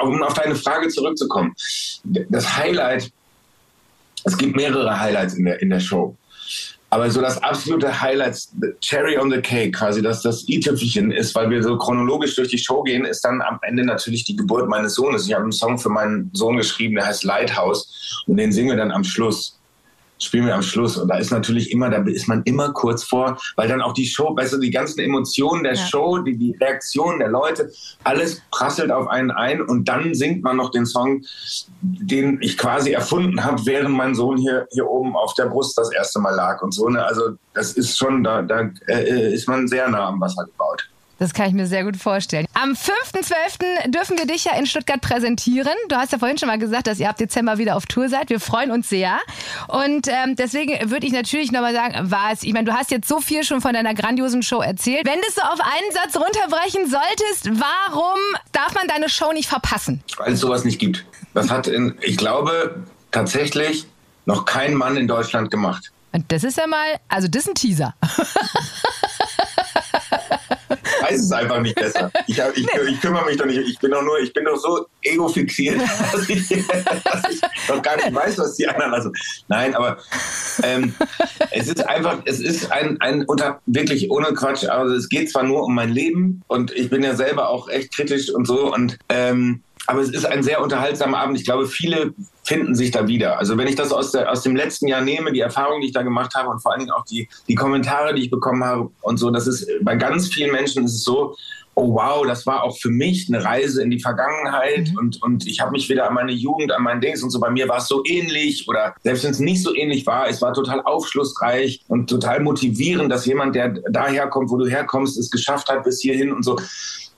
um 0.02 0.22
auf 0.22 0.34
deine 0.34 0.54
Frage 0.54 0.88
zurückzukommen. 0.88 1.54
Das 2.04 2.56
Highlight, 2.56 3.10
es 4.24 4.36
gibt 4.36 4.56
mehrere 4.56 4.98
Highlights 4.98 5.34
in 5.34 5.44
der, 5.44 5.60
in 5.60 5.70
der 5.70 5.80
Show. 5.80 6.16
Aber 6.90 7.10
so 7.10 7.20
das 7.20 7.42
absolute 7.42 8.00
Highlight, 8.00 8.48
Cherry 8.80 9.18
on 9.18 9.30
the 9.30 9.42
Cake, 9.42 9.72
quasi, 9.72 10.00
dass 10.00 10.22
das 10.22 10.48
i-Tüpfelchen 10.48 11.10
ist, 11.10 11.34
weil 11.34 11.50
wir 11.50 11.62
so 11.62 11.76
chronologisch 11.76 12.34
durch 12.34 12.48
die 12.48 12.56
Show 12.56 12.82
gehen, 12.82 13.04
ist 13.04 13.20
dann 13.20 13.42
am 13.42 13.58
Ende 13.60 13.84
natürlich 13.84 14.24
die 14.24 14.36
Geburt 14.36 14.68
meines 14.68 14.94
Sohnes. 14.94 15.26
Ich 15.26 15.34
habe 15.34 15.42
einen 15.42 15.52
Song 15.52 15.78
für 15.78 15.90
meinen 15.90 16.30
Sohn 16.32 16.56
geschrieben, 16.56 16.94
der 16.94 17.06
heißt 17.06 17.24
Lighthouse 17.24 18.24
und 18.26 18.38
den 18.38 18.52
singen 18.52 18.70
wir 18.70 18.76
dann 18.76 18.90
am 18.90 19.04
Schluss 19.04 19.57
spielen 20.18 20.46
wir 20.46 20.54
am 20.54 20.62
Schluss. 20.62 20.96
Und 20.96 21.08
da 21.08 21.18
ist 21.18 21.30
natürlich 21.30 21.70
immer, 21.70 21.90
da 21.90 22.02
ist 22.02 22.28
man 22.28 22.42
immer 22.44 22.72
kurz 22.72 23.04
vor, 23.04 23.38
weil 23.56 23.68
dann 23.68 23.82
auch 23.82 23.92
die 23.92 24.06
Show, 24.06 24.34
weißt 24.36 24.54
du, 24.54 24.58
die 24.58 24.70
ganzen 24.70 25.00
Emotionen 25.00 25.62
der 25.62 25.74
Ja. 25.74 25.86
Show, 25.86 26.18
die, 26.18 26.36
die 26.36 26.56
Reaktionen 26.60 27.18
der 27.20 27.28
Leute, 27.28 27.70
alles 28.04 28.42
prasselt 28.50 28.90
auf 28.90 29.08
einen 29.08 29.30
ein 29.30 29.62
und 29.62 29.88
dann 29.88 30.14
singt 30.14 30.42
man 30.42 30.56
noch 30.56 30.70
den 30.70 30.86
Song, 30.86 31.22
den 31.80 32.38
ich 32.40 32.58
quasi 32.58 32.92
erfunden 32.92 33.44
habe, 33.44 33.64
während 33.66 33.94
mein 33.94 34.14
Sohn 34.14 34.36
hier, 34.36 34.66
hier 34.72 34.88
oben 34.88 35.16
auf 35.16 35.34
der 35.34 35.46
Brust 35.46 35.78
das 35.78 35.92
erste 35.92 36.20
Mal 36.20 36.34
lag 36.34 36.62
und 36.62 36.72
so. 36.72 36.88
Ne? 36.88 37.04
Also 37.04 37.36
das 37.54 37.72
ist 37.72 37.96
schon, 37.96 38.24
da, 38.24 38.42
da 38.42 38.70
äh, 38.88 39.32
ist 39.32 39.48
man 39.48 39.68
sehr 39.68 39.88
nah 39.88 40.08
am 40.08 40.20
Wasser 40.20 40.44
gebaut. 40.44 40.88
Das 41.18 41.34
kann 41.34 41.48
ich 41.48 41.52
mir 41.52 41.66
sehr 41.66 41.82
gut 41.82 41.96
vorstellen. 41.96 42.46
Am 42.54 42.72
5.12. 42.72 43.90
dürfen 43.90 44.16
wir 44.16 44.26
dich 44.26 44.44
ja 44.44 44.56
in 44.56 44.66
Stuttgart 44.66 45.00
präsentieren. 45.00 45.74
Du 45.88 45.96
hast 45.96 46.12
ja 46.12 46.18
vorhin 46.18 46.38
schon 46.38 46.48
mal 46.48 46.58
gesagt, 46.58 46.86
dass 46.86 47.00
ihr 47.00 47.10
ab 47.10 47.16
Dezember 47.16 47.58
wieder 47.58 47.76
auf 47.76 47.86
Tour 47.86 48.08
seid. 48.08 48.30
Wir 48.30 48.38
freuen 48.38 48.70
uns 48.70 48.88
sehr. 48.88 49.18
Und 49.66 50.06
ähm, 50.06 50.36
deswegen 50.36 50.90
würde 50.90 51.06
ich 51.06 51.12
natürlich 51.12 51.50
nochmal 51.50 51.74
sagen, 51.74 51.94
was, 52.10 52.44
ich 52.44 52.52
meine, 52.52 52.66
du 52.66 52.72
hast 52.72 52.92
jetzt 52.92 53.08
so 53.08 53.20
viel 53.20 53.42
schon 53.42 53.60
von 53.60 53.72
deiner 53.72 53.94
grandiosen 53.94 54.42
Show 54.42 54.60
erzählt. 54.60 55.06
Wenn 55.06 55.20
du 55.20 55.26
es 55.28 55.34
so 55.34 55.42
auf 55.42 55.60
einen 55.60 55.92
Satz 55.92 56.16
runterbrechen 56.16 56.88
solltest, 56.88 57.60
warum 57.60 58.18
darf 58.52 58.74
man 58.74 58.86
deine 58.86 59.08
Show 59.08 59.32
nicht 59.32 59.48
verpassen? 59.48 60.04
Weil 60.18 60.34
es 60.34 60.40
sowas 60.40 60.64
nicht 60.64 60.78
gibt. 60.78 61.04
Das 61.34 61.50
hat, 61.50 61.66
in, 61.66 61.96
ich 62.00 62.16
glaube, 62.16 62.84
tatsächlich 63.10 63.86
noch 64.24 64.44
kein 64.44 64.74
Mann 64.74 64.96
in 64.96 65.08
Deutschland 65.08 65.50
gemacht. 65.50 65.90
Und 66.12 66.30
das 66.30 66.44
ist 66.44 66.56
ja 66.56 66.66
mal, 66.66 67.00
also 67.08 67.26
das 67.28 67.42
ist 67.42 67.48
ein 67.48 67.54
Teaser. 67.54 67.94
weiß 71.08 71.20
es 71.20 71.32
einfach 71.32 71.60
nicht 71.60 71.74
besser. 71.74 72.10
Ich, 72.26 72.40
hab, 72.40 72.56
ich, 72.56 72.66
ich 72.66 73.00
kümmere 73.00 73.24
mich 73.26 73.36
doch 73.36 73.46
nicht. 73.46 73.58
Ich 73.58 73.78
bin 73.78 73.90
doch 73.90 74.02
nur, 74.02 74.18
ich 74.20 74.32
bin 74.32 74.44
doch 74.44 74.56
so 74.56 74.86
ego-fixiert, 75.02 75.80
dass 76.12 76.28
ich, 76.28 76.48
dass 76.48 77.30
ich 77.30 77.40
doch 77.66 77.82
gar 77.82 77.96
nicht 77.96 78.14
weiß, 78.14 78.38
was 78.38 78.56
die 78.56 78.68
anderen. 78.68 78.92
Also 78.92 79.10
nein, 79.48 79.74
aber 79.74 79.98
ähm, 80.62 80.94
es 81.50 81.68
ist 81.68 81.86
einfach, 81.86 82.18
es 82.24 82.40
ist 82.40 82.70
ein, 82.72 83.00
ein 83.00 83.24
unter 83.24 83.60
wirklich 83.66 84.10
ohne 84.10 84.32
Quatsch. 84.34 84.64
Also 84.64 84.94
es 84.94 85.08
geht 85.08 85.30
zwar 85.30 85.42
nur 85.42 85.64
um 85.64 85.74
mein 85.74 85.90
Leben 85.90 86.42
und 86.46 86.70
ich 86.72 86.90
bin 86.90 87.02
ja 87.02 87.14
selber 87.14 87.48
auch 87.48 87.68
echt 87.68 87.94
kritisch 87.94 88.30
und 88.30 88.46
so 88.46 88.72
und 88.72 88.98
ähm, 89.08 89.62
aber 89.88 90.02
es 90.02 90.10
ist 90.10 90.26
ein 90.26 90.42
sehr 90.42 90.62
unterhaltsamer 90.62 91.18
Abend. 91.18 91.38
Ich 91.38 91.46
glaube, 91.46 91.66
viele 91.66 92.12
finden 92.44 92.74
sich 92.74 92.90
da 92.90 93.08
wieder. 93.08 93.38
Also 93.38 93.56
wenn 93.56 93.66
ich 93.66 93.74
das 93.74 93.90
aus, 93.90 94.12
der, 94.12 94.30
aus 94.30 94.42
dem 94.42 94.54
letzten 94.54 94.86
Jahr 94.86 95.00
nehme, 95.00 95.32
die 95.32 95.40
Erfahrung, 95.40 95.80
die 95.80 95.86
ich 95.86 95.94
da 95.94 96.02
gemacht 96.02 96.34
habe 96.34 96.50
und 96.50 96.60
vor 96.60 96.72
allen 96.72 96.80
Dingen 96.80 96.92
auch 96.92 97.06
die, 97.06 97.26
die 97.48 97.54
Kommentare, 97.54 98.14
die 98.14 98.24
ich 98.24 98.30
bekommen 98.30 98.62
habe 98.62 98.90
und 99.00 99.16
so, 99.16 99.30
das 99.30 99.46
ist 99.46 99.66
bei 99.80 99.96
ganz 99.96 100.28
vielen 100.28 100.52
Menschen 100.52 100.84
ist 100.84 100.94
es 100.94 101.04
so, 101.04 101.34
oh 101.74 101.94
wow, 101.94 102.26
das 102.26 102.44
war 102.44 102.64
auch 102.64 102.76
für 102.76 102.90
mich 102.90 103.28
eine 103.28 103.42
Reise 103.42 103.82
in 103.82 103.90
die 103.90 104.00
Vergangenheit 104.00 104.90
Mhm. 104.90 104.98
und, 104.98 105.22
und 105.22 105.46
ich 105.46 105.60
habe 105.60 105.70
mich 105.70 105.88
wieder 105.88 106.06
an 106.06 106.14
meine 106.14 106.32
Jugend, 106.32 106.70
an 106.70 106.82
mein 106.82 107.00
Dings 107.00 107.22
und 107.22 107.30
so. 107.30 107.40
Bei 107.40 107.50
mir 107.50 107.66
war 107.66 107.78
es 107.78 107.88
so 107.88 108.02
ähnlich 108.04 108.68
oder 108.68 108.94
selbst 109.04 109.24
wenn 109.24 109.30
es 109.30 109.38
nicht 109.38 109.62
so 109.62 109.74
ähnlich 109.74 110.04
war, 110.06 110.28
es 110.28 110.42
war 110.42 110.52
total 110.52 110.82
aufschlussreich 110.82 111.80
und 111.88 112.10
total 112.10 112.40
motivierend, 112.40 113.10
dass 113.10 113.24
jemand, 113.24 113.54
der 113.54 113.70
daherkommt, 113.90 114.50
wo 114.50 114.58
du 114.58 114.66
herkommst, 114.66 115.16
es 115.16 115.30
geschafft 115.30 115.70
hat 115.70 115.84
bis 115.84 116.00
hierhin 116.00 116.32
und 116.32 116.44
so. 116.44 116.58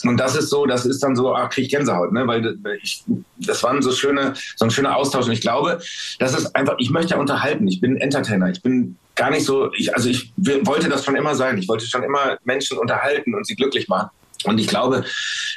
Und 0.04 0.18
das 0.18 0.36
ist 0.36 0.50
so, 0.50 0.66
das 0.66 0.86
ist 0.86 1.02
dann 1.02 1.16
so, 1.16 1.34
ach, 1.34 1.50
krieg 1.50 1.66
ich 1.66 1.70
Gänsehaut, 1.70 2.12
ne? 2.12 2.26
Weil 2.26 2.56
ich, 2.82 3.04
das 3.38 3.62
waren 3.62 3.82
so 3.82 3.92
schöne, 3.92 4.34
so 4.56 4.64
ein 4.64 4.70
schöner 4.70 4.96
Austausch. 4.96 5.26
Und 5.26 5.32
ich 5.32 5.40
glaube, 5.40 5.80
das 6.18 6.38
ist 6.38 6.54
einfach, 6.56 6.74
ich 6.78 6.90
möchte 6.90 7.14
ja 7.14 7.20
unterhalten. 7.20 7.68
Ich 7.68 7.80
bin 7.80 7.96
Entertainer. 7.96 8.50
Ich 8.50 8.62
bin 8.62 8.96
gar 9.14 9.30
nicht 9.30 9.44
so, 9.44 9.72
ich, 9.74 9.94
also 9.94 10.08
ich 10.08 10.32
wollte 10.62 10.88
das 10.88 11.04
schon 11.04 11.16
immer 11.16 11.34
sein. 11.34 11.58
Ich 11.58 11.68
wollte 11.68 11.86
schon 11.86 12.02
immer 12.02 12.38
Menschen 12.44 12.78
unterhalten 12.78 13.34
und 13.34 13.46
sie 13.46 13.54
glücklich 13.54 13.88
machen. 13.88 14.10
Und 14.44 14.58
ich 14.58 14.68
glaube, 14.68 15.04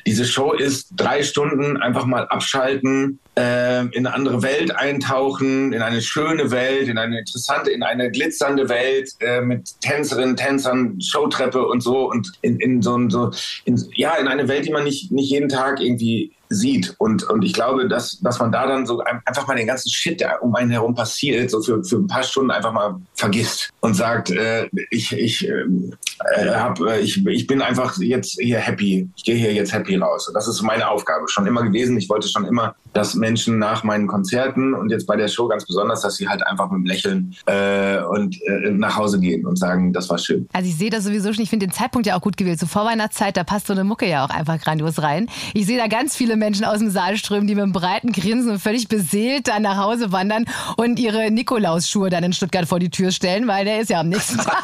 diese 0.06 0.26
Show 0.26 0.54
ist 0.54 0.90
drei 0.96 1.24
Stunden 1.24 1.78
einfach 1.78 2.06
mal 2.06 2.28
abschalten, 2.28 3.20
äh, 3.38 3.86
in 3.88 4.06
eine 4.06 4.14
andere 4.14 4.44
Welt 4.44 4.76
eintauchen, 4.76 5.74
in 5.74 5.82
eine 5.82 6.02
schöne 6.02 6.52
Welt, 6.52 6.88
in 6.88 6.98
eine 6.98 7.20
interessante, 7.20 7.72
in 7.72 7.84
eine 7.84 8.12
glitzernde 8.12 8.70
Welt 8.70 9.12
äh, 9.20 9.42
mit 9.42 9.70
Tänzerinnen, 9.82 10.36
Tänzern, 10.36 11.00
Showtreppe 11.02 11.66
und 11.66 11.82
so 11.82 12.10
und 12.10 12.32
in, 12.42 12.60
in 12.60 12.82
so, 12.82 13.10
so 13.10 13.32
in, 13.66 13.84
ja, 13.96 14.16
in 14.16 14.28
eine 14.28 14.48
Welt, 14.48 14.66
die 14.66 14.72
man 14.72 14.84
nicht, 14.84 15.12
nicht 15.12 15.30
jeden 15.30 15.50
Tag 15.50 15.80
irgendwie 15.80 16.32
sieht. 16.50 16.96
Und, 16.98 17.24
und 17.24 17.44
ich 17.44 17.54
glaube, 17.54 17.88
dass, 17.88 18.20
dass 18.20 18.40
man 18.40 18.52
da 18.52 18.68
dann 18.68 18.86
so 18.86 19.02
einfach 19.26 19.48
mal 19.48 19.56
den 19.56 19.68
ganzen 19.68 19.90
Shit, 19.90 20.20
der 20.20 20.44
um 20.44 20.56
einen 20.56 20.72
herum 20.72 20.94
passiert, 20.96 21.50
so 21.50 21.62
für, 21.62 21.84
für 21.84 21.98
ein 21.98 22.08
paar 22.08 22.24
Stunden 22.24 22.52
einfach 22.52 22.72
mal 22.72 23.00
vergisst 23.16 23.70
und 23.82 23.96
sagt, 23.96 24.32
äh, 24.32 24.70
ich, 24.90 25.12
ich, 25.14 25.48
ähm, 25.48 25.96
äh, 26.36 26.50
hab, 26.50 26.80
äh, 26.80 27.00
ich, 27.00 27.26
ich 27.26 27.48
bin 27.48 27.62
einfach 27.62 27.98
jetzt 28.00 28.38
hier 28.40 28.60
happy. 28.60 29.10
Ich 29.16 29.24
gehe 29.24 29.36
hier 29.36 29.54
jetzt 29.54 29.74
happy 29.74 29.96
raus. 29.96 30.32
Das 30.34 30.48
ist 30.48 30.62
meine 30.62 30.90
Aufgabe 30.90 31.28
schon 31.28 31.46
immer 31.48 31.64
gewesen. 31.64 31.98
Ich 31.98 32.10
wollte 32.10 32.28
schon 32.28 32.46
immer, 32.46 32.76
dass 32.94 33.16
Menschen 33.16 33.60
nach 33.60 33.84
meinen 33.84 34.08
Konzerten 34.08 34.74
und 34.74 34.90
jetzt 34.90 35.06
bei 35.06 35.16
der 35.16 35.28
Show 35.28 35.48
ganz 35.48 35.66
besonders, 35.66 36.02
dass 36.02 36.16
sie 36.16 36.28
halt 36.28 36.46
einfach 36.46 36.70
mit 36.70 36.80
dem 36.80 36.86
Lächeln 36.86 37.36
äh, 37.46 38.02
und 38.04 38.36
äh, 38.44 38.70
nach 38.72 38.96
Hause 38.96 39.20
gehen 39.20 39.46
und 39.46 39.58
sagen, 39.58 39.94
das 39.94 40.10
war 40.10 40.18
schön. 40.18 40.48
Also 40.54 40.70
ich 40.70 40.76
sehe 40.76 40.90
das 40.90 41.04
sowieso 41.04 41.34
schon. 41.34 41.44
Ich 41.44 41.50
finde 41.50 41.68
den 41.68 41.74
Zeitpunkt 41.74 42.08
ja 42.08 42.16
auch 42.16 42.22
gut 42.22 42.38
gewählt. 42.38 42.60
Zur 42.60 42.70
Vorweihnachtszeit, 42.70 43.36
da 43.36 43.44
passt 43.44 43.68
so 43.68 43.74
eine 43.74 43.84
Mucke 43.84 44.08
ja 44.08 44.26
auch 44.26 44.30
einfach 44.30 44.60
grandios 44.60 45.02
rein. 45.02 45.28
Ich 45.54 45.66
sehe 45.66 45.78
da 45.78 45.88
ganz 45.88 46.16
viele 46.16 46.38
Menschen 46.38 46.66
aus 46.66 46.80
dem 46.80 46.90
Saal 46.90 47.18
strömen, 47.18 47.48
die 47.48 47.56
mit 47.56 47.64
einem 47.64 47.74
breiten 47.74 48.12
Grinsen 48.12 48.52
und 48.52 48.60
völlig 48.60 48.88
beseelt 48.88 49.48
dann 49.48 49.64
nach 49.64 49.78
Hause 49.78 50.12
wandern 50.12 50.46
und 50.78 51.00
ihre 51.00 51.32
Nikolausschuhe 51.32 52.10
dann 52.10 52.24
in 52.24 52.34
Stuttgart 52.34 52.68
vor 52.68 52.80
die 52.80 52.90
Tür 52.90 53.12
stellen, 53.12 53.48
weil 53.48 53.66
der 53.66 53.82
ist 53.82 53.90
ja 53.90 54.00
am 54.00 54.10
nächsten 54.10 54.38
Tag. 54.44 54.64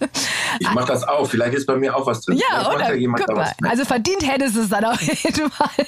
Ich 0.61 0.71
mache 0.73 0.87
das 0.87 1.07
auch. 1.07 1.27
Vielleicht 1.27 1.55
ist 1.55 1.65
bei 1.65 1.75
mir 1.75 1.95
auch 1.95 2.05
was 2.05 2.21
drin. 2.21 2.37
Ja, 2.37 2.71
oder? 2.71 2.93
Ja 2.93 3.11
Guck 3.11 3.35
mal. 3.35 3.51
Also 3.67 3.83
verdient 3.83 4.25
hättest 4.27 4.55
du 4.55 4.61
es 4.61 4.69
dann 4.69 4.85
auf 4.85 5.01
jeden 5.01 5.49
Fall. 5.49 5.85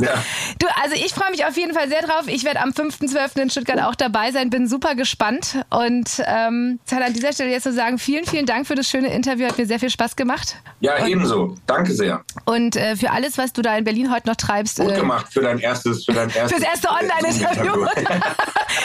Ja. 0.00 0.14
Du, 0.58 0.66
also 0.82 0.96
ich 0.96 1.12
freue 1.12 1.30
mich 1.30 1.44
auf 1.44 1.56
jeden 1.56 1.74
Fall 1.74 1.88
sehr 1.88 2.02
drauf. 2.02 2.24
Ich 2.26 2.44
werde 2.44 2.60
am 2.60 2.70
5.12. 2.70 3.42
in 3.42 3.50
Stuttgart 3.50 3.80
auch 3.82 3.94
dabei 3.94 4.32
sein. 4.32 4.48
Bin 4.48 4.66
super 4.66 4.94
gespannt. 4.94 5.64
Und 5.70 6.22
ähm, 6.26 6.80
ich 6.86 6.92
an 6.92 7.12
dieser 7.12 7.32
Stelle 7.32 7.50
jetzt 7.50 7.64
zu 7.64 7.72
sagen, 7.72 7.98
vielen, 7.98 8.24
vielen 8.24 8.46
Dank 8.46 8.66
für 8.66 8.74
das 8.74 8.88
schöne 8.88 9.12
Interview. 9.12 9.46
Hat 9.46 9.58
mir 9.58 9.66
sehr 9.66 9.78
viel 9.78 9.90
Spaß 9.90 10.16
gemacht. 10.16 10.56
Ja, 10.80 10.96
und, 10.96 11.08
ebenso. 11.08 11.56
Danke 11.66 11.92
sehr. 11.92 12.24
Und 12.46 12.76
äh, 12.76 12.96
für 12.96 13.10
alles, 13.10 13.36
was 13.36 13.52
du 13.52 13.60
da 13.60 13.76
in 13.76 13.84
Berlin 13.84 14.12
heute 14.12 14.28
noch 14.28 14.36
treibst. 14.36 14.78
Gut 14.78 14.92
äh, 14.92 15.00
gemacht 15.00 15.26
für 15.30 15.42
dein 15.42 15.58
erstes, 15.58 16.06
für 16.06 16.12
dein 16.12 16.30
erstes. 16.30 16.52
Fürs 16.52 16.62
erste 16.62 16.88
Online-Interview. 16.88 17.72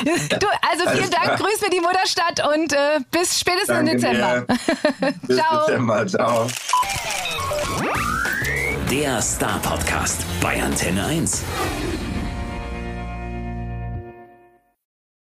du, 0.06 0.48
also 0.70 0.90
vielen 0.92 1.12
Dank. 1.12 1.40
Grüß 1.40 1.62
mir 1.62 1.70
die 1.70 1.80
Mutterstadt 1.80 2.46
und 2.54 2.74
äh, 2.74 3.00
bis 3.12 3.40
spätestens 3.40 3.68
Danke 3.68 3.92
im 3.92 4.02
Dezember. 4.02 4.46
Bis 5.30 5.38
ciao. 5.38 5.68
Dezember. 5.68 6.08
Ciao. 6.08 6.48
Der 8.90 9.22
Star 9.22 9.60
Podcast 9.60 10.26
bei 10.42 10.60
Antenne 10.60 11.06
1. 11.06 11.44